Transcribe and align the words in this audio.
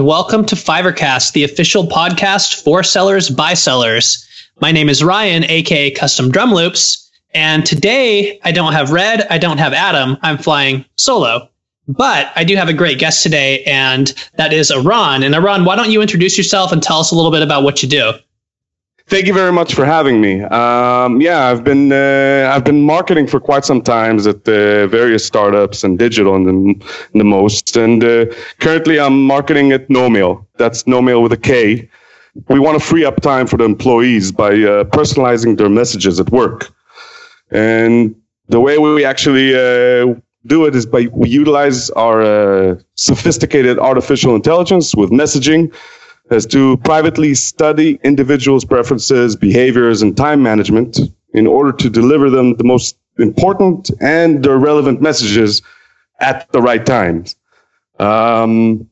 and 0.00 0.06
welcome 0.06 0.46
to 0.46 0.54
Fiverrcast, 0.54 1.32
the 1.32 1.44
official 1.44 1.86
podcast 1.86 2.64
for 2.64 2.82
sellers 2.82 3.28
by 3.28 3.52
sellers. 3.52 4.26
My 4.58 4.72
name 4.72 4.88
is 4.88 5.04
Ryan, 5.04 5.44
aka 5.44 5.90
Custom 5.90 6.30
Drum 6.30 6.54
Loops, 6.54 7.10
and 7.34 7.66
today 7.66 8.40
I 8.42 8.50
don't 8.50 8.72
have 8.72 8.92
Red, 8.92 9.26
I 9.28 9.36
don't 9.36 9.58
have 9.58 9.74
Adam, 9.74 10.16
I'm 10.22 10.38
flying 10.38 10.86
solo. 10.96 11.50
But 11.86 12.32
I 12.34 12.44
do 12.44 12.56
have 12.56 12.70
a 12.70 12.72
great 12.72 12.98
guest 12.98 13.22
today, 13.22 13.62
and 13.64 14.14
that 14.38 14.54
is 14.54 14.70
Iran. 14.70 15.22
And 15.22 15.34
Iran, 15.34 15.66
why 15.66 15.76
don't 15.76 15.90
you 15.90 16.00
introduce 16.00 16.38
yourself 16.38 16.72
and 16.72 16.82
tell 16.82 17.00
us 17.00 17.12
a 17.12 17.14
little 17.14 17.30
bit 17.30 17.42
about 17.42 17.62
what 17.62 17.82
you 17.82 17.88
do? 17.90 18.14
Thank 19.10 19.26
you 19.26 19.34
very 19.34 19.50
much 19.50 19.74
for 19.74 19.84
having 19.84 20.20
me. 20.20 20.42
Um, 20.42 21.20
yeah, 21.20 21.46
I've 21.46 21.64
been 21.64 21.90
uh, 21.90 22.48
I've 22.54 22.64
been 22.64 22.82
marketing 22.82 23.26
for 23.26 23.40
quite 23.40 23.64
some 23.64 23.82
times 23.82 24.24
at 24.24 24.48
uh, 24.48 24.86
various 24.86 25.24
startups 25.24 25.82
and 25.82 25.98
digital 25.98 26.36
and 26.36 26.46
the, 26.46 26.86
the 27.14 27.24
most. 27.24 27.76
And 27.76 28.04
uh, 28.04 28.26
currently, 28.60 29.00
I'm 29.00 29.26
marketing 29.26 29.72
at 29.72 29.88
KnowMail. 29.88 30.46
That's 30.58 30.84
KnowMail 30.84 31.24
with 31.24 31.32
a 31.32 31.36
K. 31.36 31.88
We 32.48 32.60
want 32.60 32.80
to 32.80 32.86
free 32.86 33.04
up 33.04 33.20
time 33.20 33.48
for 33.48 33.56
the 33.56 33.64
employees 33.64 34.30
by 34.30 34.50
uh, 34.52 34.84
personalizing 34.84 35.58
their 35.58 35.68
messages 35.68 36.20
at 36.20 36.30
work. 36.30 36.70
And 37.50 38.14
the 38.48 38.60
way 38.60 38.78
we 38.78 39.04
actually 39.04 39.56
uh, 39.56 40.14
do 40.46 40.66
it 40.66 40.76
is 40.76 40.86
by 40.86 41.08
we 41.12 41.28
utilize 41.28 41.90
our 41.90 42.22
uh, 42.22 42.76
sophisticated 42.94 43.76
artificial 43.76 44.36
intelligence 44.36 44.94
with 44.94 45.10
messaging 45.10 45.74
is 46.30 46.46
to 46.46 46.76
privately 46.78 47.34
study 47.34 47.98
individuals' 48.04 48.64
preferences, 48.64 49.36
behaviors, 49.36 50.02
and 50.02 50.16
time 50.16 50.42
management 50.42 50.98
in 51.34 51.46
order 51.46 51.72
to 51.72 51.90
deliver 51.90 52.30
them 52.30 52.56
the 52.56 52.64
most 52.64 52.96
important 53.18 53.90
and 54.00 54.42
the 54.42 54.56
relevant 54.56 55.00
messages 55.00 55.62
at 56.20 56.50
the 56.52 56.62
right 56.62 56.84
times. 56.86 57.36
Um, 57.98 58.88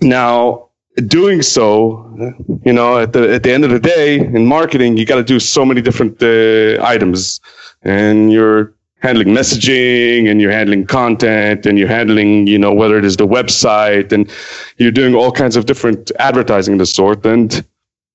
now, 0.00 0.68
doing 1.06 1.42
so, 1.42 2.36
you 2.64 2.72
know, 2.72 2.98
at 2.98 3.12
the 3.12 3.34
at 3.34 3.42
the 3.42 3.52
end 3.52 3.64
of 3.64 3.70
the 3.70 3.80
day 3.80 4.18
in 4.18 4.46
marketing, 4.46 4.96
you 4.96 5.06
got 5.06 5.16
to 5.16 5.24
do 5.24 5.40
so 5.40 5.64
many 5.64 5.80
different 5.80 6.22
uh, 6.22 6.82
items, 6.84 7.40
and 7.82 8.32
you're 8.32 8.74
handling 9.02 9.28
messaging 9.28 10.30
and 10.30 10.40
you're 10.40 10.52
handling 10.52 10.86
content 10.86 11.66
and 11.66 11.76
you're 11.76 11.88
handling, 11.88 12.46
you 12.46 12.58
know, 12.58 12.72
whether 12.72 12.96
it 12.96 13.04
is 13.04 13.16
the 13.16 13.26
website 13.26 14.12
and 14.12 14.30
you're 14.78 14.92
doing 14.92 15.14
all 15.14 15.32
kinds 15.32 15.56
of 15.56 15.66
different 15.66 16.12
advertising 16.20 16.74
of 16.74 16.78
the 16.78 16.86
sort. 16.86 17.26
And 17.26 17.64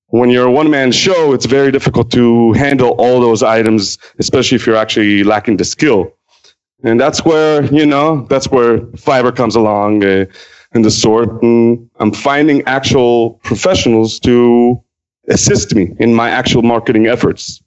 when 0.06 0.30
you're 0.30 0.46
a 0.46 0.50
one 0.50 0.70
man 0.70 0.90
show, 0.90 1.34
it's 1.34 1.44
very 1.44 1.70
difficult 1.70 2.10
to 2.12 2.54
handle 2.54 2.92
all 2.92 3.20
those 3.20 3.42
items, 3.42 3.98
especially 4.18 4.56
if 4.56 4.66
you're 4.66 4.76
actually 4.76 5.24
lacking 5.24 5.58
the 5.58 5.64
skill. 5.64 6.14
And 6.82 6.98
that's 6.98 7.22
where, 7.22 7.64
you 7.66 7.84
know, 7.84 8.26
that's 8.30 8.48
where 8.50 8.78
Fiverr 8.78 9.36
comes 9.36 9.56
along 9.56 10.04
uh, 10.04 10.24
and 10.72 10.84
the 10.84 10.90
sort. 10.90 11.42
And 11.42 11.90
I'm 12.00 12.12
finding 12.12 12.62
actual 12.62 13.32
professionals 13.42 14.18
to 14.20 14.82
assist 15.28 15.74
me 15.74 15.92
in 15.98 16.14
my 16.14 16.30
actual 16.30 16.62
marketing 16.62 17.08
efforts. 17.08 17.62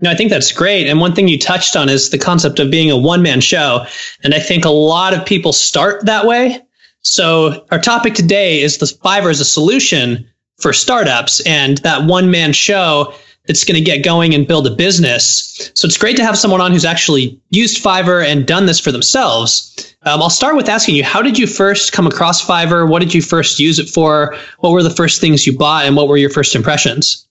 No, 0.00 0.10
I 0.10 0.14
think 0.14 0.30
that's 0.30 0.52
great. 0.52 0.86
And 0.86 1.00
one 1.00 1.14
thing 1.14 1.28
you 1.28 1.38
touched 1.38 1.74
on 1.76 1.88
is 1.88 2.10
the 2.10 2.18
concept 2.18 2.60
of 2.60 2.70
being 2.70 2.90
a 2.90 2.96
one 2.96 3.22
man 3.22 3.40
show. 3.40 3.84
And 4.22 4.34
I 4.34 4.40
think 4.40 4.64
a 4.64 4.70
lot 4.70 5.14
of 5.14 5.26
people 5.26 5.52
start 5.52 6.06
that 6.06 6.26
way. 6.26 6.60
So 7.02 7.66
our 7.70 7.78
topic 7.78 8.14
today 8.14 8.60
is 8.60 8.78
the 8.78 8.86
Fiverr 8.86 9.30
as 9.30 9.40
a 9.40 9.44
solution 9.44 10.28
for 10.58 10.72
startups 10.72 11.40
and 11.40 11.78
that 11.78 12.04
one 12.04 12.30
man 12.30 12.52
show 12.52 13.14
that's 13.46 13.64
going 13.64 13.76
to 13.76 13.84
get 13.84 14.04
going 14.04 14.34
and 14.34 14.46
build 14.46 14.66
a 14.66 14.70
business. 14.70 15.70
So 15.74 15.86
it's 15.86 15.96
great 15.96 16.16
to 16.16 16.24
have 16.24 16.36
someone 16.36 16.60
on 16.60 16.70
who's 16.70 16.84
actually 16.84 17.40
used 17.50 17.82
Fiverr 17.82 18.24
and 18.24 18.46
done 18.46 18.66
this 18.66 18.78
for 18.78 18.92
themselves. 18.92 19.94
Um, 20.02 20.20
I'll 20.22 20.30
start 20.30 20.54
with 20.54 20.68
asking 20.68 20.96
you, 20.96 21.04
how 21.04 21.22
did 21.22 21.38
you 21.38 21.46
first 21.46 21.92
come 21.92 22.06
across 22.06 22.44
Fiverr? 22.44 22.88
What 22.88 23.00
did 23.00 23.14
you 23.14 23.22
first 23.22 23.58
use 23.58 23.78
it 23.78 23.88
for? 23.88 24.36
What 24.58 24.70
were 24.70 24.82
the 24.82 24.90
first 24.90 25.20
things 25.20 25.46
you 25.46 25.56
bought 25.56 25.86
and 25.86 25.96
what 25.96 26.08
were 26.08 26.18
your 26.18 26.30
first 26.30 26.54
impressions? 26.54 27.27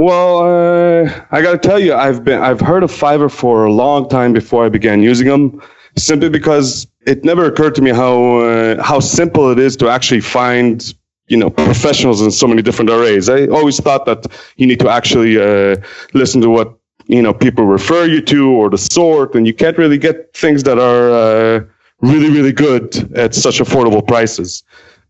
Well, 0.00 0.38
uh, 0.38 1.26
I 1.30 1.42
got 1.42 1.52
to 1.52 1.58
tell 1.58 1.78
you, 1.78 1.92
I've 1.92 2.24
been 2.24 2.40
I've 2.40 2.58
heard 2.58 2.82
of 2.82 2.90
Fiverr 2.90 3.30
for 3.30 3.66
a 3.66 3.70
long 3.70 4.08
time 4.08 4.32
before 4.32 4.64
I 4.64 4.70
began 4.70 5.02
using 5.02 5.28
them, 5.28 5.60
simply 5.98 6.30
because 6.30 6.86
it 7.06 7.22
never 7.22 7.44
occurred 7.44 7.74
to 7.74 7.82
me 7.82 7.90
how 7.90 8.38
uh, 8.38 8.82
how 8.82 9.00
simple 9.00 9.50
it 9.50 9.58
is 9.58 9.76
to 9.76 9.90
actually 9.90 10.22
find 10.22 10.94
you 11.28 11.36
know 11.36 11.50
professionals 11.50 12.22
in 12.22 12.30
so 12.30 12.46
many 12.46 12.62
different 12.62 12.88
arrays. 12.88 13.28
I 13.28 13.48
always 13.48 13.78
thought 13.78 14.06
that 14.06 14.26
you 14.56 14.66
need 14.66 14.80
to 14.80 14.88
actually 14.88 15.38
uh, 15.38 15.76
listen 16.14 16.40
to 16.40 16.48
what 16.48 16.74
you 17.06 17.20
know 17.20 17.34
people 17.34 17.66
refer 17.66 18.06
you 18.06 18.22
to 18.22 18.50
or 18.52 18.70
the 18.70 18.78
sort, 18.78 19.34
and 19.34 19.46
you 19.46 19.52
can't 19.52 19.76
really 19.76 19.98
get 19.98 20.32
things 20.32 20.62
that 20.62 20.78
are 20.78 21.10
uh, 21.10 21.60
really 22.00 22.30
really 22.30 22.52
good 22.52 22.86
at 23.18 23.34
such 23.34 23.58
affordable 23.58 24.06
prices. 24.06 24.64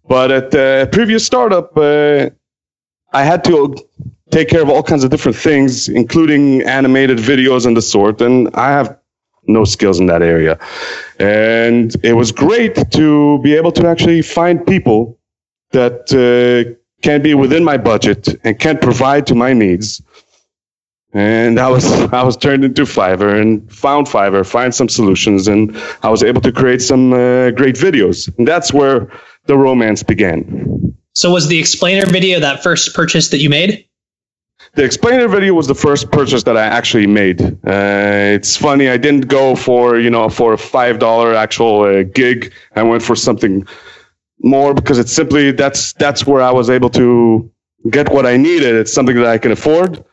But 0.08 0.32
at 0.32 0.50
the 0.50 0.88
previous 0.90 1.24
startup, 1.24 1.78
uh, 1.78 2.30
I 3.12 3.22
had 3.22 3.44
to 3.44 3.76
take 4.30 4.48
care 4.48 4.62
of 4.62 4.68
all 4.68 4.82
kinds 4.82 5.04
of 5.04 5.10
different 5.10 5.36
things, 5.36 5.88
including 5.88 6.62
animated 6.62 7.18
videos 7.18 7.66
and 7.66 7.76
the 7.76 7.82
sort. 7.82 8.20
And 8.20 8.48
I 8.54 8.70
have 8.70 8.96
no 9.46 9.64
skills 9.64 9.98
in 9.98 10.06
that 10.06 10.22
area. 10.22 10.58
And 11.18 11.94
it 12.04 12.14
was 12.14 12.32
great 12.32 12.90
to 12.92 13.38
be 13.42 13.54
able 13.54 13.72
to 13.72 13.86
actually 13.88 14.22
find 14.22 14.64
people 14.66 15.18
that 15.72 16.12
uh, 16.12 16.74
can 17.02 17.22
be 17.22 17.34
within 17.34 17.64
my 17.64 17.76
budget 17.76 18.28
and 18.44 18.58
can 18.58 18.78
provide 18.78 19.26
to 19.28 19.34
my 19.34 19.52
needs. 19.52 20.02
And 21.12 21.58
I 21.58 21.68
was 21.68 21.84
I 22.12 22.22
was 22.22 22.36
turned 22.36 22.64
into 22.64 22.82
Fiverr 22.82 23.40
and 23.40 23.70
found 23.72 24.06
Fiverr, 24.06 24.46
find 24.46 24.74
some 24.74 24.88
solutions, 24.88 25.48
and 25.48 25.76
I 26.02 26.08
was 26.08 26.22
able 26.22 26.40
to 26.42 26.52
create 26.52 26.82
some 26.82 27.12
uh, 27.12 27.50
great 27.50 27.74
videos. 27.74 28.30
And 28.38 28.46
that's 28.46 28.72
where 28.72 29.10
the 29.46 29.56
romance 29.56 30.02
began. 30.02 30.94
So 31.14 31.32
was 31.32 31.48
the 31.48 31.58
explainer 31.58 32.06
video 32.06 32.38
that 32.40 32.62
first 32.62 32.94
purchase 32.94 33.28
that 33.30 33.38
you 33.38 33.50
made? 33.50 33.84
The 34.74 34.84
explainer 34.84 35.26
video 35.26 35.54
was 35.54 35.66
the 35.66 35.74
first 35.74 36.12
purchase 36.12 36.44
that 36.44 36.56
I 36.56 36.64
actually 36.64 37.08
made. 37.08 37.42
Uh, 37.42 38.36
it's 38.36 38.56
funny, 38.56 38.88
I 38.88 38.96
didn't 38.96 39.26
go 39.26 39.56
for 39.56 39.98
you 39.98 40.10
know 40.10 40.28
for 40.28 40.52
a 40.52 40.58
five 40.58 41.00
dollar 41.00 41.34
actual 41.34 41.82
uh, 41.82 42.04
gig. 42.04 42.52
I 42.76 42.84
went 42.84 43.02
for 43.02 43.16
something 43.16 43.66
more 44.42 44.72
because 44.72 44.98
it's 44.98 45.12
simply 45.12 45.50
that's 45.50 45.92
that's 45.94 46.24
where 46.24 46.40
I 46.40 46.52
was 46.52 46.70
able 46.70 46.90
to 46.90 47.50
get 47.90 48.10
what 48.10 48.26
I 48.26 48.36
needed. 48.36 48.76
It's 48.76 48.92
something 48.92 49.16
that 49.16 49.26
I 49.26 49.38
can 49.38 49.50
afford, 49.50 50.04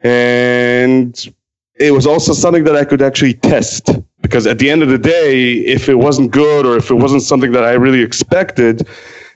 and 0.00 1.34
it 1.74 1.92
was 1.92 2.06
also 2.06 2.32
something 2.34 2.62
that 2.64 2.76
I 2.76 2.84
could 2.84 3.02
actually 3.02 3.34
test. 3.34 3.90
Because 4.22 4.46
at 4.46 4.58
the 4.58 4.70
end 4.70 4.82
of 4.82 4.88
the 4.88 4.96
day, 4.96 5.54
if 5.54 5.88
it 5.88 5.96
wasn't 5.96 6.30
good 6.30 6.64
or 6.64 6.76
if 6.76 6.90
it 6.90 6.94
wasn't 6.94 7.22
something 7.22 7.52
that 7.52 7.64
I 7.64 7.72
really 7.72 8.00
expected, 8.00 8.88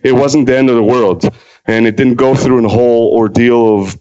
it 0.03 0.13
wasn't 0.13 0.47
the 0.47 0.57
end 0.57 0.71
of 0.71 0.77
the 0.77 0.83
world. 0.83 1.29
And 1.67 1.87
it 1.87 1.97
didn't 1.97 2.15
go 2.15 2.35
through 2.35 2.65
a 2.65 2.69
whole 2.71 3.15
ordeal 3.15 3.83
of 3.83 3.99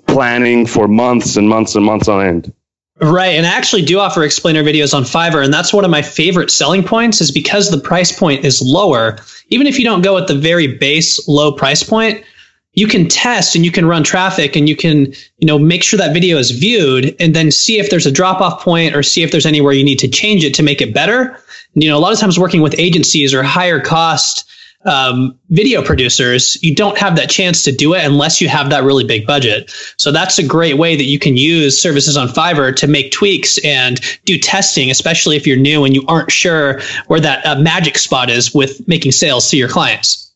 planning 0.00 0.66
for 0.66 0.88
months 0.88 1.36
and 1.36 1.48
months 1.48 1.74
and 1.74 1.84
months 1.84 2.08
on 2.08 2.24
end. 2.24 2.52
Right. 3.00 3.34
And 3.34 3.46
I 3.46 3.50
actually 3.50 3.82
do 3.82 3.98
offer 3.98 4.24
explainer 4.24 4.64
videos 4.64 4.94
on 4.94 5.02
Fiverr. 5.02 5.44
And 5.44 5.52
that's 5.52 5.72
one 5.72 5.84
of 5.84 5.90
my 5.90 6.00
favorite 6.00 6.50
selling 6.50 6.82
points 6.82 7.20
is 7.20 7.30
because 7.30 7.70
the 7.70 7.78
price 7.78 8.16
point 8.16 8.44
is 8.44 8.62
lower. 8.62 9.18
Even 9.48 9.66
if 9.66 9.78
you 9.78 9.84
don't 9.84 10.02
go 10.02 10.16
at 10.16 10.28
the 10.28 10.34
very 10.34 10.78
base 10.78 11.28
low 11.28 11.52
price 11.52 11.82
point, 11.82 12.24
you 12.72 12.86
can 12.86 13.08
test 13.08 13.54
and 13.54 13.64
you 13.64 13.70
can 13.70 13.86
run 13.86 14.02
traffic 14.02 14.56
and 14.56 14.68
you 14.68 14.76
can, 14.76 15.12
you 15.38 15.46
know, 15.46 15.58
make 15.58 15.82
sure 15.82 15.98
that 15.98 16.14
video 16.14 16.38
is 16.38 16.50
viewed 16.50 17.14
and 17.20 17.34
then 17.34 17.50
see 17.50 17.78
if 17.78 17.90
there's 17.90 18.06
a 18.06 18.12
drop 18.12 18.40
off 18.40 18.62
point 18.62 18.94
or 18.94 19.02
see 19.02 19.22
if 19.22 19.30
there's 19.30 19.46
anywhere 19.46 19.72
you 19.72 19.84
need 19.84 19.98
to 19.98 20.08
change 20.08 20.44
it 20.44 20.54
to 20.54 20.62
make 20.62 20.80
it 20.80 20.94
better. 20.94 21.38
You 21.74 21.88
know, 21.88 21.98
a 21.98 22.00
lot 22.00 22.12
of 22.12 22.18
times 22.18 22.38
working 22.38 22.62
with 22.62 22.78
agencies 22.78 23.34
or 23.34 23.42
higher 23.42 23.80
cost 23.80 24.50
um, 24.86 25.38
video 25.50 25.82
producers, 25.82 26.56
you 26.62 26.74
don't 26.74 26.96
have 26.98 27.16
that 27.16 27.28
chance 27.28 27.62
to 27.64 27.72
do 27.72 27.94
it 27.94 28.04
unless 28.04 28.40
you 28.40 28.48
have 28.48 28.70
that 28.70 28.84
really 28.84 29.04
big 29.04 29.26
budget. 29.26 29.70
So 29.96 30.12
that's 30.12 30.38
a 30.38 30.46
great 30.46 30.78
way 30.78 30.96
that 30.96 31.04
you 31.04 31.18
can 31.18 31.36
use 31.36 31.80
services 31.80 32.16
on 32.16 32.28
Fiverr 32.28 32.74
to 32.76 32.86
make 32.86 33.12
tweaks 33.12 33.58
and 33.64 34.00
do 34.24 34.38
testing, 34.38 34.90
especially 34.90 35.36
if 35.36 35.46
you're 35.46 35.56
new 35.56 35.84
and 35.84 35.94
you 35.94 36.04
aren't 36.08 36.30
sure 36.30 36.80
where 37.08 37.20
that 37.20 37.44
uh, 37.44 37.58
magic 37.60 37.98
spot 37.98 38.30
is 38.30 38.54
with 38.54 38.86
making 38.88 39.12
sales 39.12 39.50
to 39.50 39.56
your 39.56 39.68
clients. 39.68 40.32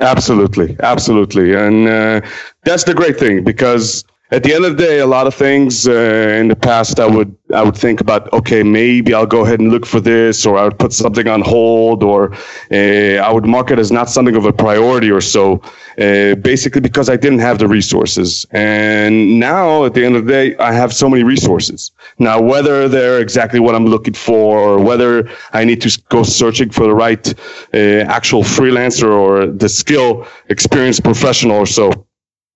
Absolutely, 0.00 0.76
absolutely, 0.80 1.54
and 1.54 1.88
uh, 1.88 2.20
that's 2.62 2.84
the 2.84 2.94
great 2.94 3.18
thing 3.18 3.42
because 3.42 4.04
at 4.30 4.42
the 4.42 4.52
end 4.52 4.66
of 4.66 4.76
the 4.76 4.82
day, 4.82 4.98
a 4.98 5.06
lot 5.06 5.26
of 5.26 5.34
things 5.34 5.88
uh, 5.88 5.92
in 6.38 6.48
the 6.48 6.56
past, 6.56 7.00
I 7.00 7.06
would 7.06 7.34
I 7.54 7.62
would 7.62 7.76
think 7.76 8.02
about 8.02 8.30
okay, 8.34 8.62
maybe 8.62 9.14
I'll 9.14 9.26
go 9.26 9.44
ahead 9.44 9.58
and 9.58 9.70
look 9.70 9.86
for 9.86 10.00
this, 10.00 10.44
or 10.44 10.58
I 10.58 10.64
would 10.64 10.78
put 10.78 10.92
something 10.92 11.26
on 11.26 11.40
hold, 11.40 12.02
or 12.02 12.34
uh, 12.70 13.24
I 13.26 13.32
would 13.32 13.46
mark 13.46 13.70
it 13.70 13.78
as 13.78 13.90
not 13.90 14.10
something 14.10 14.36
of 14.36 14.44
a 14.44 14.52
priority 14.52 15.10
or 15.10 15.22
so, 15.22 15.62
uh, 15.98 16.34
basically 16.34 16.82
because 16.82 17.08
I 17.08 17.16
didn't 17.16 17.38
have 17.38 17.58
the 17.58 17.68
resources. 17.68 18.44
And 18.50 19.40
now, 19.40 19.86
at 19.86 19.94
the 19.94 20.04
end 20.04 20.14
of 20.16 20.26
the 20.26 20.32
day, 20.32 20.56
I 20.58 20.74
have 20.74 20.92
so 20.92 21.08
many 21.08 21.22
resources. 21.22 21.90
Now, 22.18 22.38
whether 22.38 22.86
they're 22.86 23.20
exactly 23.20 23.60
what 23.60 23.74
I'm 23.74 23.86
looking 23.86 24.14
for, 24.14 24.58
or 24.58 24.78
whether 24.78 25.30
I 25.54 25.64
need 25.64 25.80
to 25.82 26.02
go 26.10 26.22
searching 26.22 26.68
for 26.68 26.84
the 26.84 26.94
right 26.94 27.26
uh, 27.72 28.04
actual 28.12 28.42
freelancer 28.42 29.10
or 29.10 29.46
the 29.46 29.70
skill 29.70 30.26
experienced 30.50 31.02
professional 31.02 31.56
or 31.56 31.66
so 31.66 32.07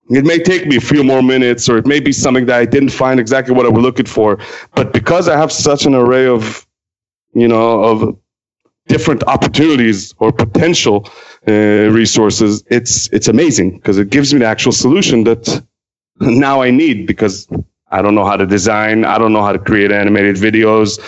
it 0.09 0.25
may 0.25 0.39
take 0.39 0.67
me 0.67 0.75
a 0.77 0.81
few 0.81 1.03
more 1.03 1.21
minutes, 1.23 1.69
or 1.69 1.77
it 1.77 1.87
may 1.87 1.99
be 1.99 2.11
something 2.11 2.45
that 2.47 2.59
I 2.59 2.65
didn't 2.65 2.89
find 2.89 3.19
exactly 3.19 3.55
what 3.55 3.65
I 3.65 3.69
was 3.69 3.81
looking 3.81 4.05
for. 4.05 4.37
But 4.75 4.93
because 4.93 5.29
I 5.29 5.37
have 5.37 5.51
such 5.51 5.85
an 5.85 5.95
array 5.95 6.27
of, 6.27 6.67
you 7.33 7.47
know, 7.47 7.83
of 7.83 8.17
different 8.87 9.23
opportunities 9.23 10.13
or 10.19 10.31
potential 10.31 11.09
uh, 11.47 11.53
resources, 11.89 12.63
it's 12.69 13.07
it's 13.13 13.27
amazing 13.29 13.77
because 13.77 13.97
it 13.97 14.09
gives 14.09 14.33
me 14.33 14.39
the 14.39 14.45
actual 14.45 14.73
solution 14.73 15.23
that 15.23 15.63
now 16.19 16.61
I 16.61 16.69
need 16.69 17.07
because 17.07 17.47
I 17.89 18.01
don't 18.01 18.15
know 18.15 18.25
how 18.25 18.37
to 18.37 18.45
design, 18.45 19.05
I 19.05 19.17
don't 19.17 19.33
know 19.33 19.43
how 19.43 19.53
to 19.53 19.59
create 19.59 19.91
animated 19.91 20.35
videos. 20.35 20.99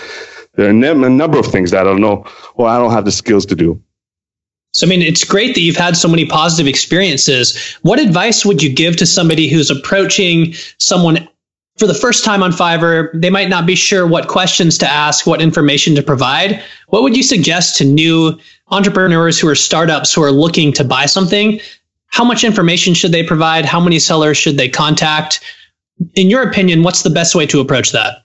There 0.55 0.67
are 0.67 0.69
a 0.69 1.09
number 1.09 1.37
of 1.37 1.47
things 1.47 1.71
that 1.71 1.81
I 1.81 1.83
don't 1.83 1.99
know. 1.99 2.25
Well, 2.55 2.67
I 2.67 2.79
don't 2.79 2.91
have 2.91 3.05
the 3.05 3.11
skills 3.11 3.45
to 3.47 3.55
do. 3.55 3.81
So, 4.75 4.85
I 4.85 4.89
mean, 4.89 5.01
it's 5.01 5.23
great 5.23 5.55
that 5.55 5.61
you've 5.61 5.77
had 5.77 5.95
so 5.95 6.09
many 6.09 6.25
positive 6.25 6.67
experiences. 6.67 7.57
What 7.83 7.97
advice 7.97 8.43
would 8.43 8.61
you 8.61 8.69
give 8.69 8.97
to 8.97 9.05
somebody 9.05 9.47
who's 9.47 9.71
approaching 9.71 10.53
someone 10.79 11.29
for 11.77 11.87
the 11.87 11.93
first 11.93 12.25
time 12.25 12.43
on 12.43 12.51
Fiverr, 12.51 13.09
they 13.13 13.29
might 13.29 13.49
not 13.49 13.65
be 13.65 13.75
sure 13.75 14.05
what 14.05 14.27
questions 14.27 14.77
to 14.79 14.89
ask, 14.89 15.25
what 15.25 15.41
information 15.41 15.95
to 15.95 16.03
provide. 16.03 16.61
What 16.87 17.03
would 17.03 17.15
you 17.15 17.23
suggest 17.23 17.77
to 17.77 17.85
new 17.85 18.37
entrepreneurs 18.67 19.39
who 19.39 19.47
are 19.47 19.55
startups 19.55 20.13
who 20.13 20.21
are 20.23 20.31
looking 20.31 20.73
to 20.73 20.83
buy 20.83 21.05
something? 21.05 21.61
How 22.07 22.25
much 22.25 22.43
information 22.43 22.93
should 22.93 23.13
they 23.13 23.23
provide? 23.23 23.65
How 23.65 23.79
many 23.79 23.99
sellers 23.99 24.37
should 24.37 24.57
they 24.57 24.67
contact? 24.67 25.41
In 26.15 26.29
your 26.29 26.43
opinion, 26.43 26.83
what's 26.83 27.03
the 27.03 27.09
best 27.09 27.33
way 27.33 27.45
to 27.47 27.61
approach 27.61 27.93
that? 27.93 28.23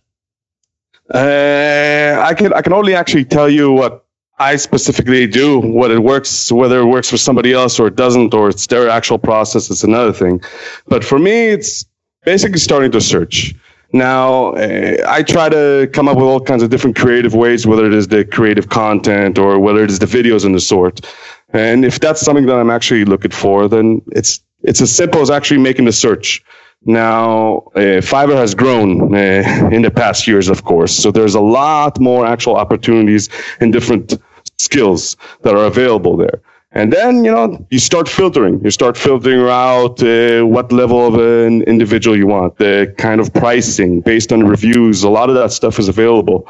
Uh, 1.14 2.20
I 2.20 2.34
can 2.34 2.52
I 2.52 2.62
can 2.62 2.72
only 2.72 2.94
actually 2.94 3.24
tell 3.24 3.48
you 3.48 3.72
what 3.72 4.04
I 4.40 4.56
specifically 4.56 5.26
do. 5.26 5.58
What 5.58 5.90
it 5.90 6.02
works, 6.02 6.50
whether 6.50 6.80
it 6.80 6.86
works 6.86 7.10
for 7.10 7.18
somebody 7.18 7.52
else 7.52 7.78
or 7.78 7.88
it 7.88 7.94
doesn't, 7.94 8.32
or 8.32 8.48
it's 8.48 8.66
their 8.66 8.88
actual 8.88 9.18
process, 9.18 9.70
it's 9.70 9.84
another 9.84 10.14
thing. 10.14 10.42
But 10.88 11.04
for 11.04 11.18
me, 11.18 11.48
it's 11.48 11.84
basically 12.24 12.58
starting 12.58 12.90
to 12.92 13.02
search. 13.02 13.54
Now, 13.92 14.52
uh, 14.54 14.96
I 15.06 15.22
try 15.24 15.50
to 15.50 15.90
come 15.92 16.08
up 16.08 16.16
with 16.16 16.24
all 16.24 16.40
kinds 16.40 16.62
of 16.62 16.70
different 16.70 16.96
creative 16.96 17.34
ways, 17.34 17.66
whether 17.66 17.84
it 17.84 17.92
is 17.92 18.08
the 18.08 18.24
creative 18.24 18.70
content 18.70 19.38
or 19.38 19.58
whether 19.58 19.84
it 19.84 19.90
is 19.90 19.98
the 19.98 20.06
videos 20.06 20.46
and 20.46 20.54
the 20.54 20.60
sort. 20.60 21.06
And 21.52 21.84
if 21.84 22.00
that's 22.00 22.22
something 22.22 22.46
that 22.46 22.56
I'm 22.56 22.70
actually 22.70 23.04
looking 23.04 23.32
for, 23.32 23.68
then 23.68 24.00
it's 24.12 24.40
it's 24.62 24.80
as 24.80 24.94
simple 24.94 25.20
as 25.20 25.30
actually 25.30 25.60
making 25.60 25.84
the 25.84 25.92
search. 25.92 26.42
Now, 26.86 27.64
uh, 27.74 28.00
Fiverr 28.00 28.36
has 28.36 28.54
grown 28.54 29.14
uh, 29.14 29.18
in 29.72 29.82
the 29.82 29.90
past 29.90 30.26
years, 30.26 30.48
of 30.48 30.64
course. 30.64 30.96
So 30.96 31.10
there's 31.10 31.34
a 31.34 31.40
lot 31.40 32.00
more 32.00 32.24
actual 32.24 32.56
opportunities 32.56 33.28
in 33.60 33.70
different 33.70 34.14
skills 34.60 35.16
that 35.42 35.54
are 35.54 35.64
available 35.64 36.16
there. 36.16 36.40
And 36.72 36.92
then, 36.92 37.24
you 37.24 37.32
know, 37.32 37.66
you 37.70 37.80
start 37.80 38.08
filtering. 38.08 38.62
You 38.62 38.70
start 38.70 38.96
filtering 38.96 39.40
out 39.48 40.00
uh, 40.02 40.46
what 40.46 40.70
level 40.70 41.04
of 41.04 41.14
an 41.14 41.62
individual 41.62 42.16
you 42.16 42.28
want, 42.28 42.58
the 42.58 42.94
kind 42.96 43.20
of 43.20 43.34
pricing 43.34 44.00
based 44.02 44.32
on 44.32 44.46
reviews. 44.46 45.02
A 45.02 45.10
lot 45.10 45.28
of 45.28 45.34
that 45.34 45.50
stuff 45.50 45.80
is 45.80 45.88
available. 45.88 46.48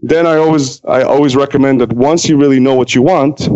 Then 0.00 0.26
I 0.26 0.36
always, 0.36 0.84
I 0.84 1.02
always 1.02 1.34
recommend 1.34 1.80
that 1.80 1.92
once 1.92 2.28
you 2.28 2.36
really 2.36 2.60
know 2.60 2.74
what 2.74 2.94
you 2.94 3.02
want, 3.02 3.48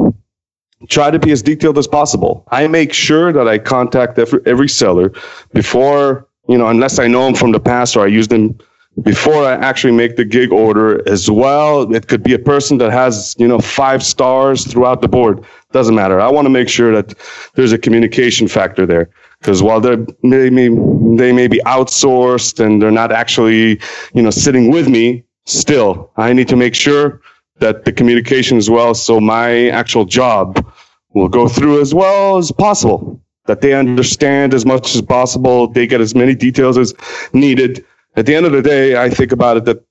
try 0.89 1.11
to 1.11 1.19
be 1.19 1.31
as 1.31 1.43
detailed 1.43 1.79
as 1.79 1.87
possible. 1.87 2.45
I 2.51 2.67
make 2.67 2.93
sure 2.93 3.33
that 3.33 3.47
I 3.47 3.59
contact 3.59 4.19
every, 4.19 4.41
every 4.45 4.69
seller 4.69 5.13
before, 5.53 6.27
you 6.49 6.59
know, 6.59 6.67
unless 6.67 6.99
I 6.99 7.07
know 7.07 7.25
them 7.27 7.35
from 7.35 7.53
the 7.53 7.61
past 7.61 7.97
or 7.97 8.05
I 8.05 8.09
use 8.09 8.29
them 8.29 8.59
before 9.03 9.45
I 9.45 9.53
actually 9.55 9.93
make 9.93 10.17
the 10.17 10.25
gig 10.25 10.53
order 10.53 11.07
as 11.09 11.31
well. 11.31 11.95
It 11.95 12.09
could 12.09 12.23
be 12.23 12.35
a 12.35 12.39
person 12.39 12.79
that 12.79 12.93
has, 12.93 13.35
you 13.39 13.47
know, 13.47 13.59
five 13.59 14.03
stars 14.03 14.67
throughout 14.67 15.03
the 15.03 15.09
board. 15.09 15.45
Doesn't 15.73 15.95
matter. 15.95 16.21
I 16.21 16.31
want 16.31 16.47
to 16.47 16.51
make 16.51 16.69
sure 16.69 16.93
that 16.93 17.15
there's 17.55 17.73
a 17.73 17.79
communication 17.79 18.49
factor 18.49 18.87
there. 18.87 19.11
Because 19.41 19.63
while 19.63 19.81
they're 19.81 20.05
maybe 20.23 20.69
they 21.17 21.33
may 21.33 21.47
be 21.47 21.61
outsourced 21.67 22.59
and 22.65 22.81
they're 22.81 22.91
not 22.91 23.13
actually, 23.13 23.81
you 24.15 24.23
know, 24.23 24.31
sitting 24.31 24.71
with 24.71 24.89
me, 24.89 25.25
still 25.45 26.11
I 26.17 26.33
need 26.33 26.49
to 26.49 26.57
make 26.57 26.75
sure 26.75 27.21
that 27.59 27.85
the 27.85 27.93
communication 27.93 28.57
as 28.57 28.71
well. 28.71 28.95
So 28.95 29.21
my 29.21 29.69
actual 29.69 30.07
job 30.07 30.67
will 31.11 31.29
go 31.29 31.49
through 31.49 31.81
as 31.83 31.95
well 31.95 32.39
as 32.39 32.51
possible. 32.51 33.21
That 33.45 33.61
they 33.61 33.75
understand 33.75 34.55
as 34.55 34.67
much 34.67 34.95
as 34.97 35.03
possible. 35.03 35.69
They 35.69 35.87
get 35.87 36.01
as 36.01 36.15
many 36.15 36.35
details 36.35 36.79
as 36.79 36.95
needed 37.33 37.85
at 38.17 38.27
the 38.27 38.35
end 38.35 38.47
of 38.47 38.53
the 38.53 38.63
day, 38.63 39.01
I 39.01 39.11
think 39.11 39.33
about 39.33 39.59
it 39.59 39.65
that 39.67 39.85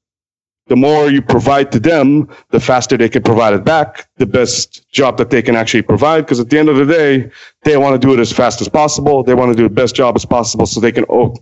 the 0.67 0.75
more 0.75 1.11
you 1.11 1.21
provide 1.21 1.71
to 1.73 1.79
them, 1.79 2.27
the 2.49 2.59
faster 2.59 2.97
they 2.97 3.09
can 3.09 3.21
provide 3.21 3.53
it 3.53 3.63
back, 3.63 4.07
the 4.17 4.25
best 4.25 4.89
job 4.91 5.17
that 5.19 5.29
they 5.29 5.43
can 5.43 5.55
actually 5.55 5.83
provide. 5.83 6.21
Because 6.21 6.39
at 6.39 6.49
the 6.49 6.57
end 6.57 6.69
of 6.69 6.77
the 6.77 6.85
day, 6.85 7.29
they 7.63 7.77
want 7.77 7.99
to 7.99 8.07
do 8.07 8.13
it 8.13 8.19
as 8.19 8.31
fast 8.31 8.61
as 8.61 8.69
possible. 8.69 9.23
They 9.23 9.35
want 9.35 9.51
to 9.51 9.55
do 9.55 9.63
the 9.63 9.73
best 9.73 9.95
job 9.95 10.15
as 10.15 10.25
possible 10.25 10.65
so 10.65 10.79
they 10.79 10.91
can, 10.91 11.05
oh, 11.07 11.35